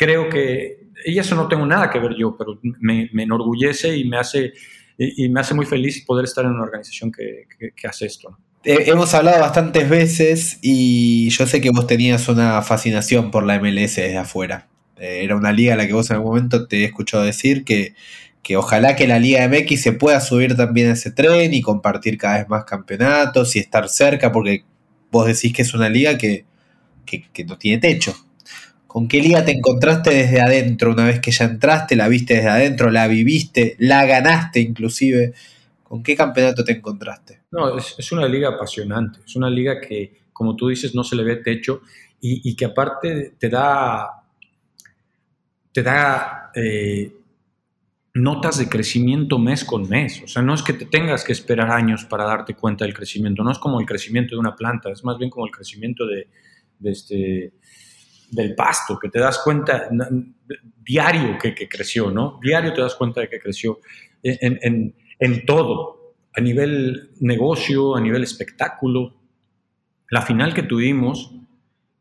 [0.00, 4.16] creo que, y eso no tengo nada que ver yo, pero me, enorgullece y me,
[4.16, 4.54] hace,
[4.96, 7.46] y, me hace muy feliz poder estar en una organización que,
[7.86, 8.38] hace esto, ¿no?
[8.62, 13.96] Hemos hablado bastantes veces y yo sé que vos tenías una fascinación por la MLS
[13.96, 14.68] desde afuera.
[14.98, 17.94] Era una liga a la que vos en algún momento te he escuchado decir que,
[18.42, 22.18] que ojalá que la Liga MX se pueda subir también a ese tren y compartir
[22.18, 24.64] cada vez más campeonatos y estar cerca, porque
[25.10, 26.44] vos decís que es una liga que,
[27.06, 28.14] que no tiene techo.
[28.90, 32.48] ¿Con qué liga te encontraste desde adentro una vez que ya entraste, la viste desde
[32.48, 35.32] adentro, la viviste, la ganaste inclusive?
[35.84, 37.42] ¿Con qué campeonato te encontraste?
[37.52, 41.22] No, es, una liga apasionante, es una liga que, como tú dices, no se le
[41.22, 41.82] ve techo
[42.20, 44.24] y, que aparte te da,
[45.70, 47.12] te da eh,
[48.14, 50.20] notas de crecimiento mes con mes.
[50.24, 53.44] O sea, no es que te tengas que esperar años para darte cuenta del crecimiento,
[53.44, 56.26] no es como el crecimiento de una planta, es más bien como el crecimiento de,
[56.82, 57.52] este,
[58.30, 59.88] del pasto, que te das cuenta
[60.84, 62.38] diario que, creció, ¿no?
[62.42, 63.80] Diario te das cuenta de que creció
[64.22, 66.00] en, en todo
[66.34, 69.14] a nivel negocio, a nivel espectáculo.
[70.10, 71.32] La final que tuvimos,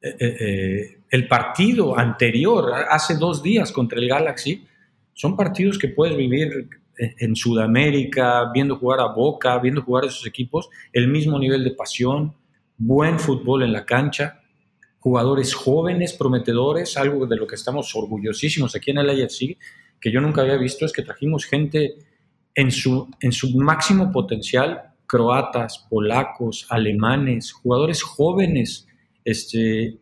[0.01, 4.65] eh, eh, eh, el partido anterior, hace dos días contra el Galaxy,
[5.13, 10.25] son partidos que puedes vivir en Sudamérica, viendo jugar a Boca, viendo jugar a esos
[10.27, 12.36] equipos, el mismo nivel de pasión,
[12.77, 14.41] buen fútbol en la cancha,
[14.99, 19.57] jugadores jóvenes, prometedores, algo de lo que estamos orgullosísimos aquí en el AFC,
[19.99, 21.95] que yo nunca había visto, es que trajimos gente
[22.55, 28.87] en su, en su máximo potencial, croatas, polacos, alemanes, jugadores jóvenes,
[29.23, 29.97] este,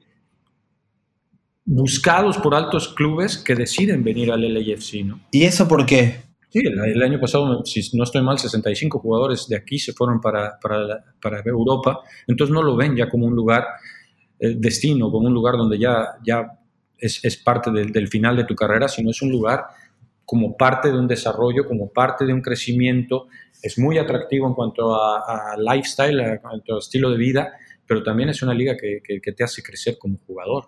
[1.66, 5.20] buscados por altos clubes que deciden venir al LAFC, ¿no?
[5.32, 6.28] ¿Y eso por qué?
[6.50, 10.58] Sí, el, año pasado, si no estoy mal, 65 jugadores de aquí se fueron para,
[10.60, 13.66] para, Europa, entonces no lo ven ya como un lugar
[14.40, 16.60] destino, como un lugar donde ya, ya
[16.98, 19.66] es, es parte del, del final de tu carrera, sino es un lugar
[20.28, 23.28] como parte de un desarrollo, como parte de un crecimiento.
[23.64, 27.54] Es muy atractivo en cuanto a, lifestyle, en cuanto a estilo de vida,
[27.88, 30.66] pero también es una liga que, te hace crecer como jugador.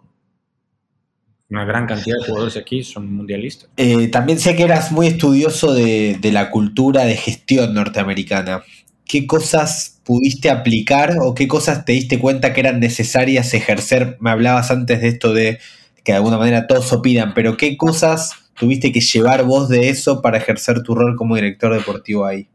[1.50, 3.70] Una gran cantidad de jugadores aquí son mundialistas.
[3.76, 8.64] Eh, también sé que eras muy estudioso de, de la cultura de gestión norteamericana.
[9.10, 14.18] ¿Qué cosas pudiste aplicar o qué cosas te diste cuenta que eran necesarias ejercer?
[14.20, 15.58] Me hablabas antes de esto de
[16.04, 20.22] que de alguna manera todos opinan, pero ¿qué cosas tuviste que llevar vos de eso
[20.22, 22.50] para ejercer tu rol como director deportivo ahí?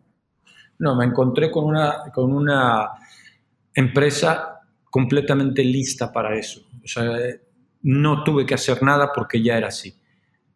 [0.78, 2.90] No, me encontré con una, con una
[3.74, 6.60] empresa completamente lista para eso.
[6.84, 7.18] O sea,
[7.82, 9.92] no tuve que hacer nada porque ya era así.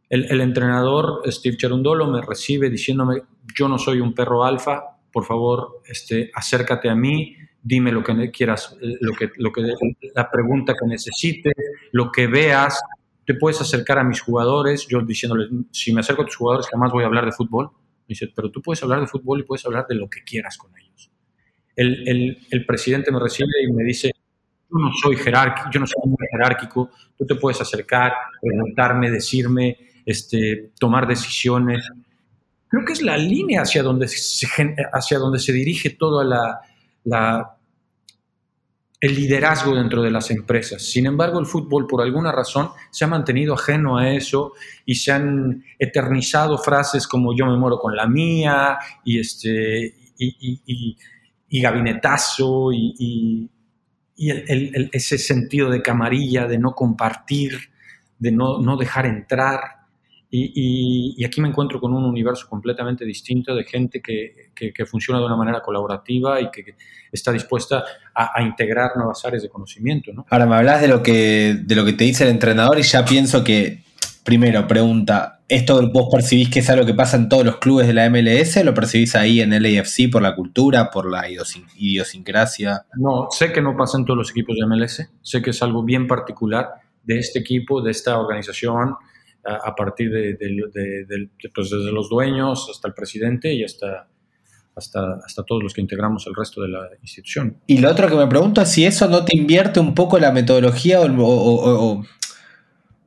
[0.08, 3.22] El, entrenador Steve Cherundolo me recibe diciéndome,
[3.52, 8.30] yo no soy un perro alfa, por favor, este, acércate a mí, dime lo que
[8.30, 9.30] quieras, lo que,
[10.14, 11.52] la pregunta que necesites,
[11.92, 12.80] lo que veas,
[13.28, 16.92] te puedes acercar a mis jugadores, yo diciéndoles, si me acerco a tus jugadores jamás
[16.92, 17.70] voy a hablar de fútbol.
[18.08, 20.56] Me dice, pero tú puedes hablar de fútbol y puedes hablar de lo que quieras
[20.56, 21.10] con ellos.
[21.76, 24.12] El, presidente me recibe y me dice,
[24.70, 25.68] yo no soy jerárquico,
[26.06, 31.86] muy jerárquico, tú te puedes acercar, preguntarme, decirme, este, tomar decisiones.
[32.68, 34.46] Creo que es la línea hacia donde se,
[34.92, 35.96] hacia donde se dirige
[37.04, 37.58] la
[39.00, 40.82] el liderazgo dentro de las empresas.
[40.82, 44.54] Sin embargo, el fútbol, por alguna razón, se ha mantenido ajeno a eso
[44.84, 50.96] y se han eternizado frases como yo me muero con la mía y, este, y,
[51.62, 53.48] gabinetazo y,
[54.16, 57.56] ese sentido de camarilla, de no compartir,
[58.18, 59.60] de no, no dejar entrar.
[60.30, 64.50] Y, aquí me encuentro con un universo completamente distinto de gente que,
[64.86, 66.74] funciona de una manera colaborativa y que,
[67.10, 70.12] está dispuesta a, integrar nuevas áreas de conocimiento.
[70.28, 73.04] Ahora me hablas de lo, que, de lo que te dice el entrenador y ya
[73.04, 73.82] pienso que,
[74.22, 77.94] primero, pregunta, ¿esto vos percibís que es algo que pasa en todos los clubes de
[77.94, 78.62] la MLS?
[78.62, 82.84] ¿Lo percibís ahí en el AFC por la cultura, por la idiosincrasia?
[82.96, 85.82] No, sé que no pasa en todos los equipos de MLS, sé que es algo
[85.82, 86.68] bien particular
[87.04, 88.96] de este equipo, de esta organización
[89.48, 90.36] a, partir de,
[91.54, 94.08] pues, desde los dueños hasta el presidente y hasta,
[94.74, 97.56] hasta, hasta todos los que integramos el resto de la institución.
[97.66, 100.32] Y lo otro que me pregunto es si eso no te invierte un poco la
[100.32, 102.04] metodología o, o,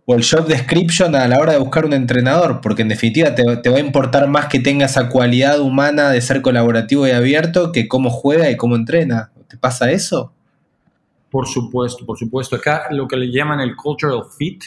[0.08, 3.70] el job description a la hora de buscar un entrenador, porque en definitiva te, te,
[3.70, 7.88] va a importar más que tenga esa cualidad humana de ser colaborativo y abierto que
[7.88, 9.32] cómo juega y cómo entrena.
[9.48, 10.34] ¿Te pasa eso?
[11.30, 12.58] Por supuesto, por supuesto.
[12.58, 14.64] Acá lo que le llaman el cultural fit,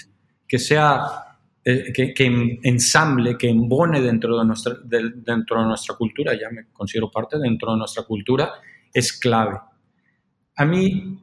[0.48, 1.33] que sea
[1.66, 7.10] eh, que, ensamble, que embone dentro de, nuestra, dentro de nuestra cultura, ya me considero
[7.10, 8.52] parte dentro de nuestra cultura,
[8.92, 9.58] es clave.
[10.56, 11.18] A mí,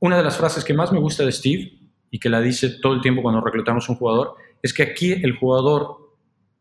[0.00, 1.72] una de las frases que más me gusta de Steve
[2.10, 5.36] y que la dice todo el tiempo cuando reclutamos un jugador, es que aquí el
[5.36, 6.16] jugador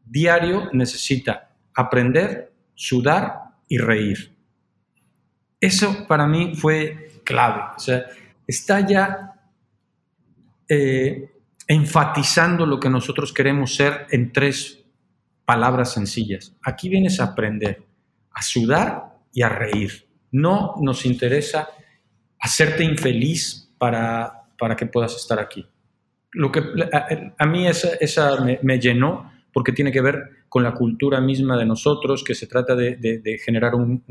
[0.05, 4.36] diario necesita aprender, sudar y reír.
[5.59, 7.63] Eso para mí fue clave.
[7.76, 8.05] O sea,
[8.45, 9.34] está ya
[10.67, 11.32] eh,
[11.68, 14.84] enfatizando lo que nosotros queremos ser en tres
[15.45, 16.55] palabras sencillas.
[16.63, 17.84] Aquí vienes a aprender,
[18.32, 20.07] a sudar y a reír.
[20.32, 21.70] No nos interesa
[22.39, 25.66] hacerte infeliz para, para que puedas estar aquí.
[26.32, 26.61] Lo que,
[27.38, 31.66] a, mí esa, esa me, llenó porque tiene que ver con la cultura misma de
[31.66, 34.03] nosotros, que se trata de, generar un,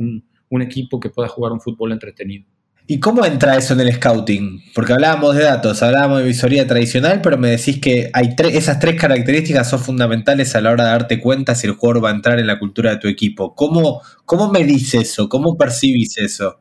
[0.48, 2.46] un equipo que pueda jugar un fútbol entretenido.
[2.86, 4.62] ¿Y cómo entra eso en el scouting?
[4.74, 9.00] Porque hablábamos de datos, hablábamos de visoría tradicional, pero me decís que hay esas tres
[9.00, 12.38] características son fundamentales a la hora de darte cuenta si el jugador va a entrar
[12.38, 13.54] en la cultura de tu equipo.
[13.54, 15.30] ¿Cómo, cómo medís eso?
[15.30, 16.60] ¿Cómo percibís eso?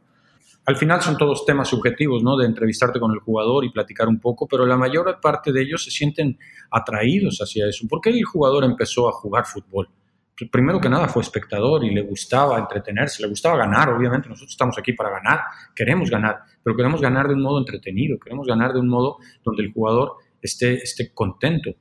[0.65, 2.37] Al final son todos temas subjetivos, ¿no?
[2.37, 5.83] De entrevistarte con el jugador y platicar un poco, pero la mayor parte de ellos
[5.83, 6.39] se sienten
[6.71, 7.85] atraídos hacia eso.
[7.89, 9.89] ¿Por qué el jugador empezó a jugar fútbol?
[10.51, 14.77] Primero que nada fue espectador y le gustaba entretenerse, le gustaba ganar, obviamente nosotros estamos
[14.77, 15.41] aquí para ganar,
[15.75, 19.63] queremos ganar, pero queremos ganar de un modo entretenido, queremos ganar de un modo donde
[19.63, 21.71] el jugador esté, esté contento.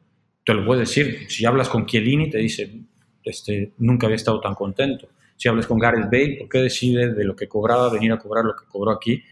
[0.45, 2.83] Te lo puedo decir, si hablas con Chiellini te dice,
[3.25, 5.09] este, nunca había estado tan contento.
[5.37, 8.45] Si hablas con Gareth Bale, ¿por qué decide de lo que cobraba venir a cobrar
[8.45, 9.23] lo que cobró aquí?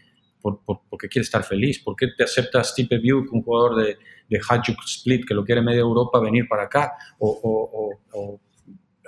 [0.41, 1.79] Por, porque quiere estar feliz.
[1.79, 3.97] ¿Por qué te acepta Steve Buick, un jugador de,
[4.27, 6.93] de Hajduk Split que lo quiere media Europa, venir para acá?
[7.19, 8.41] O, o, o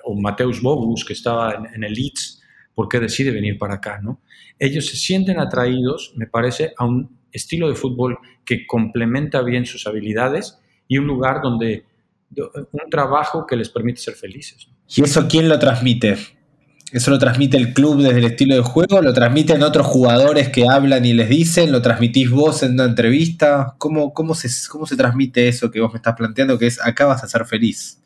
[0.04, 2.42] o Mateus Bogus, que estaba en, el Leeds,
[2.74, 4.00] ¿por qué decide venir para acá?
[4.02, 4.22] ¿no?
[4.60, 9.88] Ellos se sienten atraídos, me parece, a un estilo de fútbol que complementa bien sus
[9.88, 11.86] habilidades y un lugar donde
[12.36, 14.68] un trabajo que les permite ser felices.
[14.96, 16.18] ¿Y eso quién lo transmite?
[16.92, 19.02] ¿Eso lo transmite el club desde el estilo de juego?
[19.02, 21.72] ¿Lo transmiten otros jugadores que hablan y les dicen?
[21.72, 23.74] ¿Lo transmitís vos en una entrevista?
[23.80, 27.06] ¿Cómo, cómo, se, cómo se transmite eso que vos me estás planteando, que es acá
[27.06, 28.00] vas a ser feliz?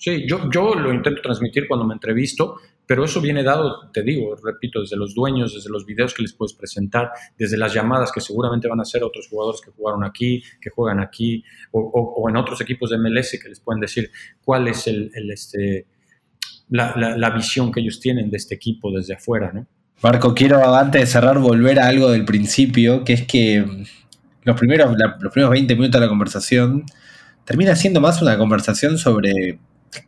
[0.00, 4.34] Sí, yo, yo lo intento transmitir cuando me entrevisto, pero eso viene dado, te digo,
[4.42, 8.22] repito, desde los dueños, desde los videos que les puedes presentar, desde las llamadas que
[8.22, 12.62] seguramente van a ser otros jugadores que jugaron aquí, que juegan aquí, o, en otros
[12.62, 14.10] equipos de MLS que les pueden decir
[14.42, 15.84] cuál es el, este,
[16.70, 19.66] la, visión que ellos tienen de este equipo desde afuera, ¿no?
[20.02, 23.84] Marco, quiero antes de cerrar volver a algo del principio, que es que
[24.44, 26.86] los primeros, los primeros 20 minutos de la conversación
[27.44, 29.58] termina siendo más una conversación sobre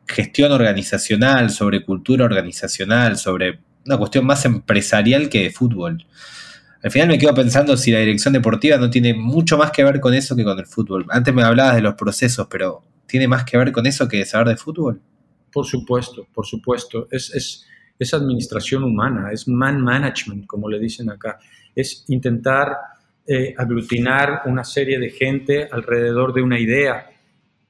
[0.07, 6.05] gestión organizacional, sobre cultura organizacional, sobre una cuestión más empresarial que de fútbol.
[6.83, 10.01] Al final me quedo pensando si la dirección deportiva no tiene mucho más que ver
[10.01, 11.07] con eso que con el fútbol.
[11.11, 14.25] Antes me hablabas de los procesos, pero ¿tiene más que ver con eso que de
[14.25, 15.01] saber de fútbol?
[15.53, 17.07] Por supuesto, por supuesto.
[17.11, 17.67] Es, es,
[17.99, 21.39] es administración humana, es man management, como le dicen acá.
[21.75, 22.77] Es intentar
[23.27, 27.12] eh, aglutinar una serie de gente alrededor de una idea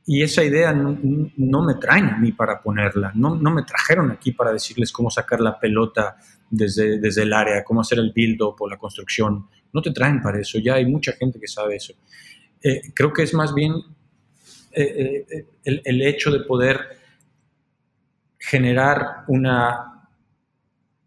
[0.04, 4.52] y esa idea no, me traen a mí para ponerla, no, me trajeron aquí para
[4.52, 6.16] decirles cómo sacar la pelota
[6.50, 9.46] desde, desde el área, cómo hacer el build-up o la construcción.
[9.72, 11.94] No te traen para eso, ya hay mucha gente que sabe eso.
[12.62, 13.74] Eh, creo que es más bien
[14.72, 16.80] eh, eh, el, el, hecho de poder
[18.38, 20.08] generar una,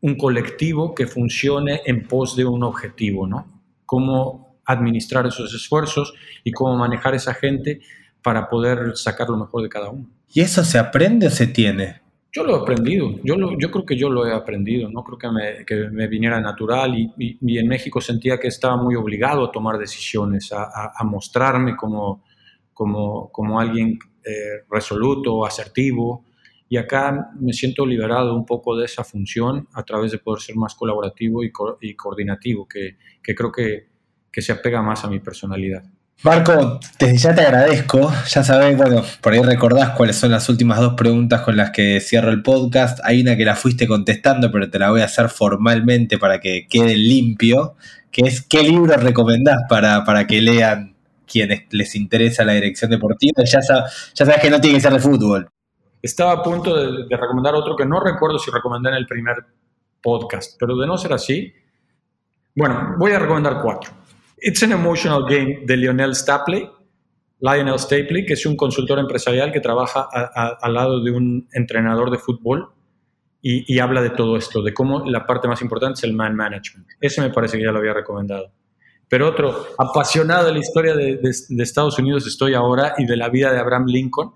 [0.02, 3.62] un colectivo que funcione en pos de un objetivo, ¿no?
[3.86, 7.82] Cómo administrar esos esfuerzos y cómo manejar esa gente
[8.26, 10.10] para poder sacar lo mejor de cada uno.
[10.34, 12.02] ¿Y eso se aprende o se tiene?
[12.32, 15.30] Yo lo he aprendido, yo, yo creo que yo lo he aprendido, no creo que
[15.30, 19.52] me, que me viniera natural y, y, en México sentía que estaba muy obligado a
[19.52, 22.24] tomar decisiones, a, a, mostrarme como,
[22.74, 26.26] como, como alguien eh, resoluto, asertivo,
[26.68, 30.56] y acá me siento liberado un poco de esa función a través de poder ser
[30.56, 33.88] más colaborativo y, y coordinativo, que, que creo que,
[34.32, 35.84] que se apega más a mi personalidad.
[36.24, 38.12] Marco, desde ya te agradezco.
[38.28, 42.00] Ya sabes, bueno, por ahí recordás cuáles son las últimas dos preguntas con las que
[42.00, 43.00] cierro el podcast.
[43.04, 46.68] Hay una que la fuiste contestando, pero te la voy a hacer formalmente para que
[46.68, 47.76] quede limpio,
[48.12, 50.96] que es ¿qué libro recomendás para, para que lean
[51.28, 53.44] quienes les interesa la dirección deportiva?
[53.44, 55.48] Ya, sabes que no tiene que ser de fútbol.
[56.02, 59.36] Estaba a punto de recomendar otro que no recuerdo si recomendé en el primer
[60.02, 61.52] podcast, pero de no ser así,
[62.56, 63.92] bueno, voy a recomendar cuatro.
[64.38, 66.70] It's an Emotional Game de Lionel Stapley,
[67.40, 70.08] Lionel Stapley, que es un consultor empresarial que trabaja
[70.62, 72.70] al lado de un entrenador de fútbol
[73.42, 76.88] y, habla de todo esto, de cómo la parte más importante es el man management.
[77.00, 78.52] Ese me parece que ya lo había recomendado.
[79.08, 81.20] Pero otro, apasionado de la historia de,
[81.60, 84.32] Estados Unidos estoy ahora y de la vida de Abraham Lincoln,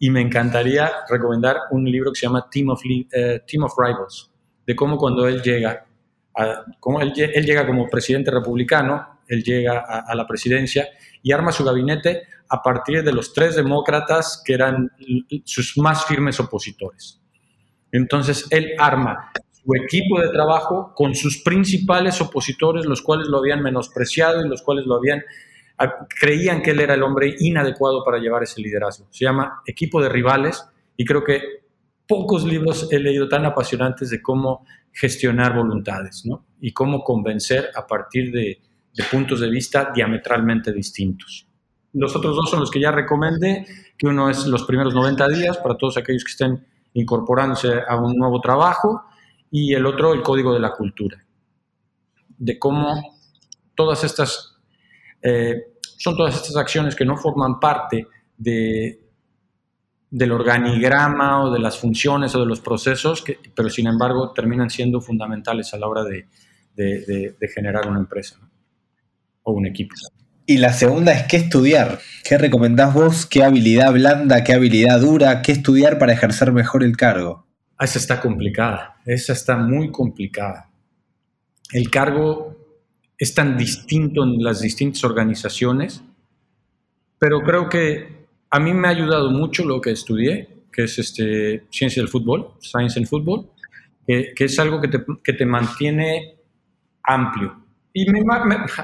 [0.00, 4.30] y me encantaría recomendar un libro que se llama Team of, eh, Team of Rivals,
[4.66, 5.86] de cómo cuando él llega,
[6.36, 10.88] a, cómo él llega como presidente republicano, él llega a, la presidencia
[11.22, 14.90] y arma su gabinete a partir de los tres demócratas que eran
[15.44, 17.20] sus más firmes opositores.
[17.92, 23.62] Entonces, él arma su equipo de trabajo con sus principales opositores, los cuales lo habían
[23.62, 25.22] menospreciado y los cuales lo habían
[26.20, 29.06] creían que él era el hombre inadecuado para llevar ese liderazgo.
[29.10, 30.64] Se llama Equipo de Rivales
[30.96, 31.40] y creo que
[32.06, 36.46] pocos libros he leído tan apasionantes de cómo gestionar voluntades ¿no?
[36.60, 38.60] y cómo convencer a partir de,
[38.98, 41.46] de puntos de vista diametralmente distintos.
[41.92, 43.64] Los otros dos son los que ya recomendé,
[43.96, 48.16] que uno es los primeros 90 días para todos aquellos que estén incorporándose a un
[48.16, 49.04] nuevo trabajo
[49.52, 51.24] y el otro el código de la cultura.
[52.40, 53.16] de cómo
[53.74, 54.56] todas estas,
[55.22, 59.00] eh, son todas estas acciones que no forman parte de,
[60.08, 64.70] del organigrama o de las funciones o de los procesos, que, pero sin embargo terminan
[64.70, 66.28] siendo fundamentales a la hora de,
[67.52, 68.38] generar una empresa
[69.48, 69.94] o un equipo.
[70.46, 71.98] Y la segunda es qué estudiar.
[72.24, 73.26] ¿Qué recomendás vos?
[73.26, 74.44] ¿Qué habilidad blanda?
[74.44, 75.42] ¿Qué habilidad dura?
[75.42, 77.46] ¿Qué estudiar para ejercer mejor el cargo?
[77.76, 78.96] Ah, esa está complicada.
[79.04, 80.70] Esa está muy complicada.
[81.72, 82.56] El cargo
[83.18, 86.02] es tan distinto en las distintas organizaciones,
[87.18, 91.64] pero creo que a mí me ha ayudado mucho lo que estudié, que es este,
[91.70, 93.50] ciencia del fútbol, science en fútbol,
[94.06, 96.38] que, es algo que te, que te mantiene
[97.02, 98.06] amplio y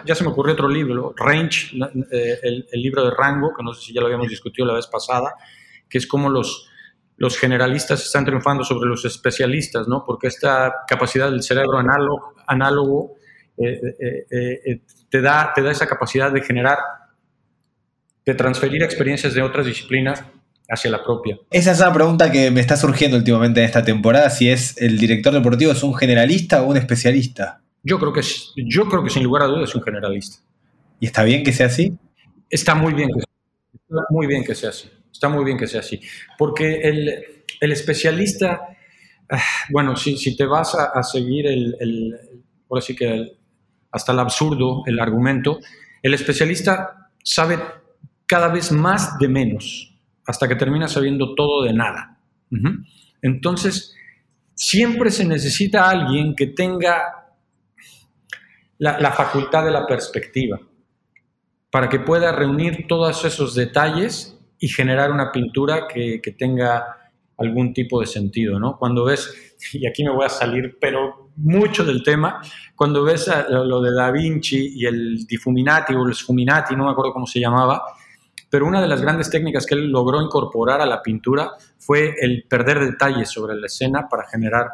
[0.06, 1.76] ya se me ocurrió otro libro, Range,
[2.10, 4.86] eh, el, libro de rango, que no sé si ya lo habíamos discutido la vez
[4.86, 5.34] pasada,
[5.88, 6.68] que es como los,
[7.16, 10.04] los generalistas están triunfando sobre los especialistas, ¿no?
[10.04, 13.14] Porque esta capacidad del cerebro análogo, análogo
[13.58, 13.80] eh,
[14.30, 16.78] eh, te, da, te da esa capacidad de generar,
[18.24, 20.24] de transferir experiencias de otras disciplinas
[20.68, 21.38] hacia la propia.
[21.50, 24.98] Esa es una pregunta que me está surgiendo últimamente en esta temporada, si es el
[24.98, 27.63] director deportivo es un generalista o un especialista.
[27.84, 28.22] Yo creo que,
[28.56, 30.38] yo creo que sin lugar a dudas es un generalista.
[30.98, 31.96] ¿Y está bien que sea así?
[32.48, 34.90] Está muy bien que, está muy bien que sea así.
[35.12, 36.00] Está muy bien que sea así.
[36.38, 38.60] Porque el, especialista,
[39.30, 42.20] ah, bueno, si, si te vas a, seguir el, el,
[42.66, 43.36] por así que
[43.92, 45.60] hasta el absurdo, el argumento,
[46.02, 47.58] el especialista sabe
[48.26, 49.94] cada vez más de menos,
[50.26, 52.18] hasta que termina sabiendo todo de nada.
[53.22, 53.94] Entonces,
[54.54, 57.23] siempre se necesita alguien que tenga
[58.78, 60.60] la, facultad de la perspectiva,
[61.70, 66.96] para que pueda reunir todos esos detalles y generar una pintura que, tenga
[67.36, 68.76] algún tipo de sentido, ¿no?
[68.78, 72.40] Cuando ves, y aquí me voy a salir, pero mucho del tema,
[72.76, 77.12] cuando ves lo de Da Vinci y el difuminati o el sfuminati, no me acuerdo
[77.12, 77.82] cómo se llamaba,
[78.54, 82.44] pero una de las grandes técnicas que él logró incorporar a la pintura fue el
[82.48, 84.68] perder detalles sobre la escena para generar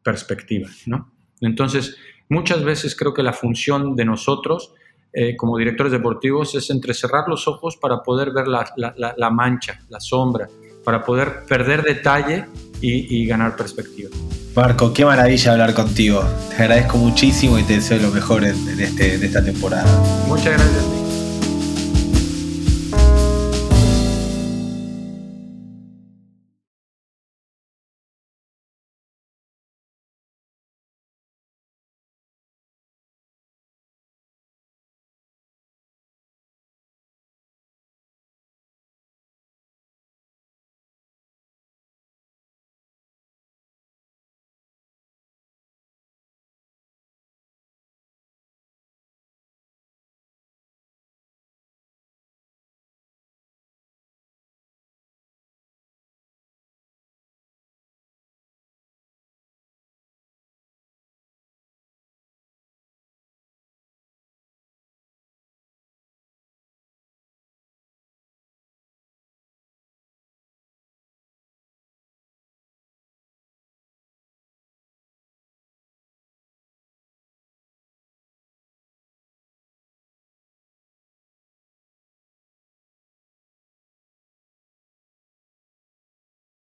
[0.00, 1.12] perspectiva, ¿no?
[1.40, 1.96] Entonces,
[2.28, 4.74] Muchas veces creo que la función de nosotros
[5.16, 10.48] eh, como directores deportivos es entrecerrar los ojos para poder ver la, mancha, la sombra,
[10.84, 12.46] para poder perder detalle
[12.80, 14.10] y, ganar perspectiva.
[14.54, 16.22] Marco, qué maravilla hablar contigo.
[16.50, 19.86] Te agradezco muchísimo y te deseo lo mejor en, este, en esta temporada.
[20.26, 21.03] Muchas gracias.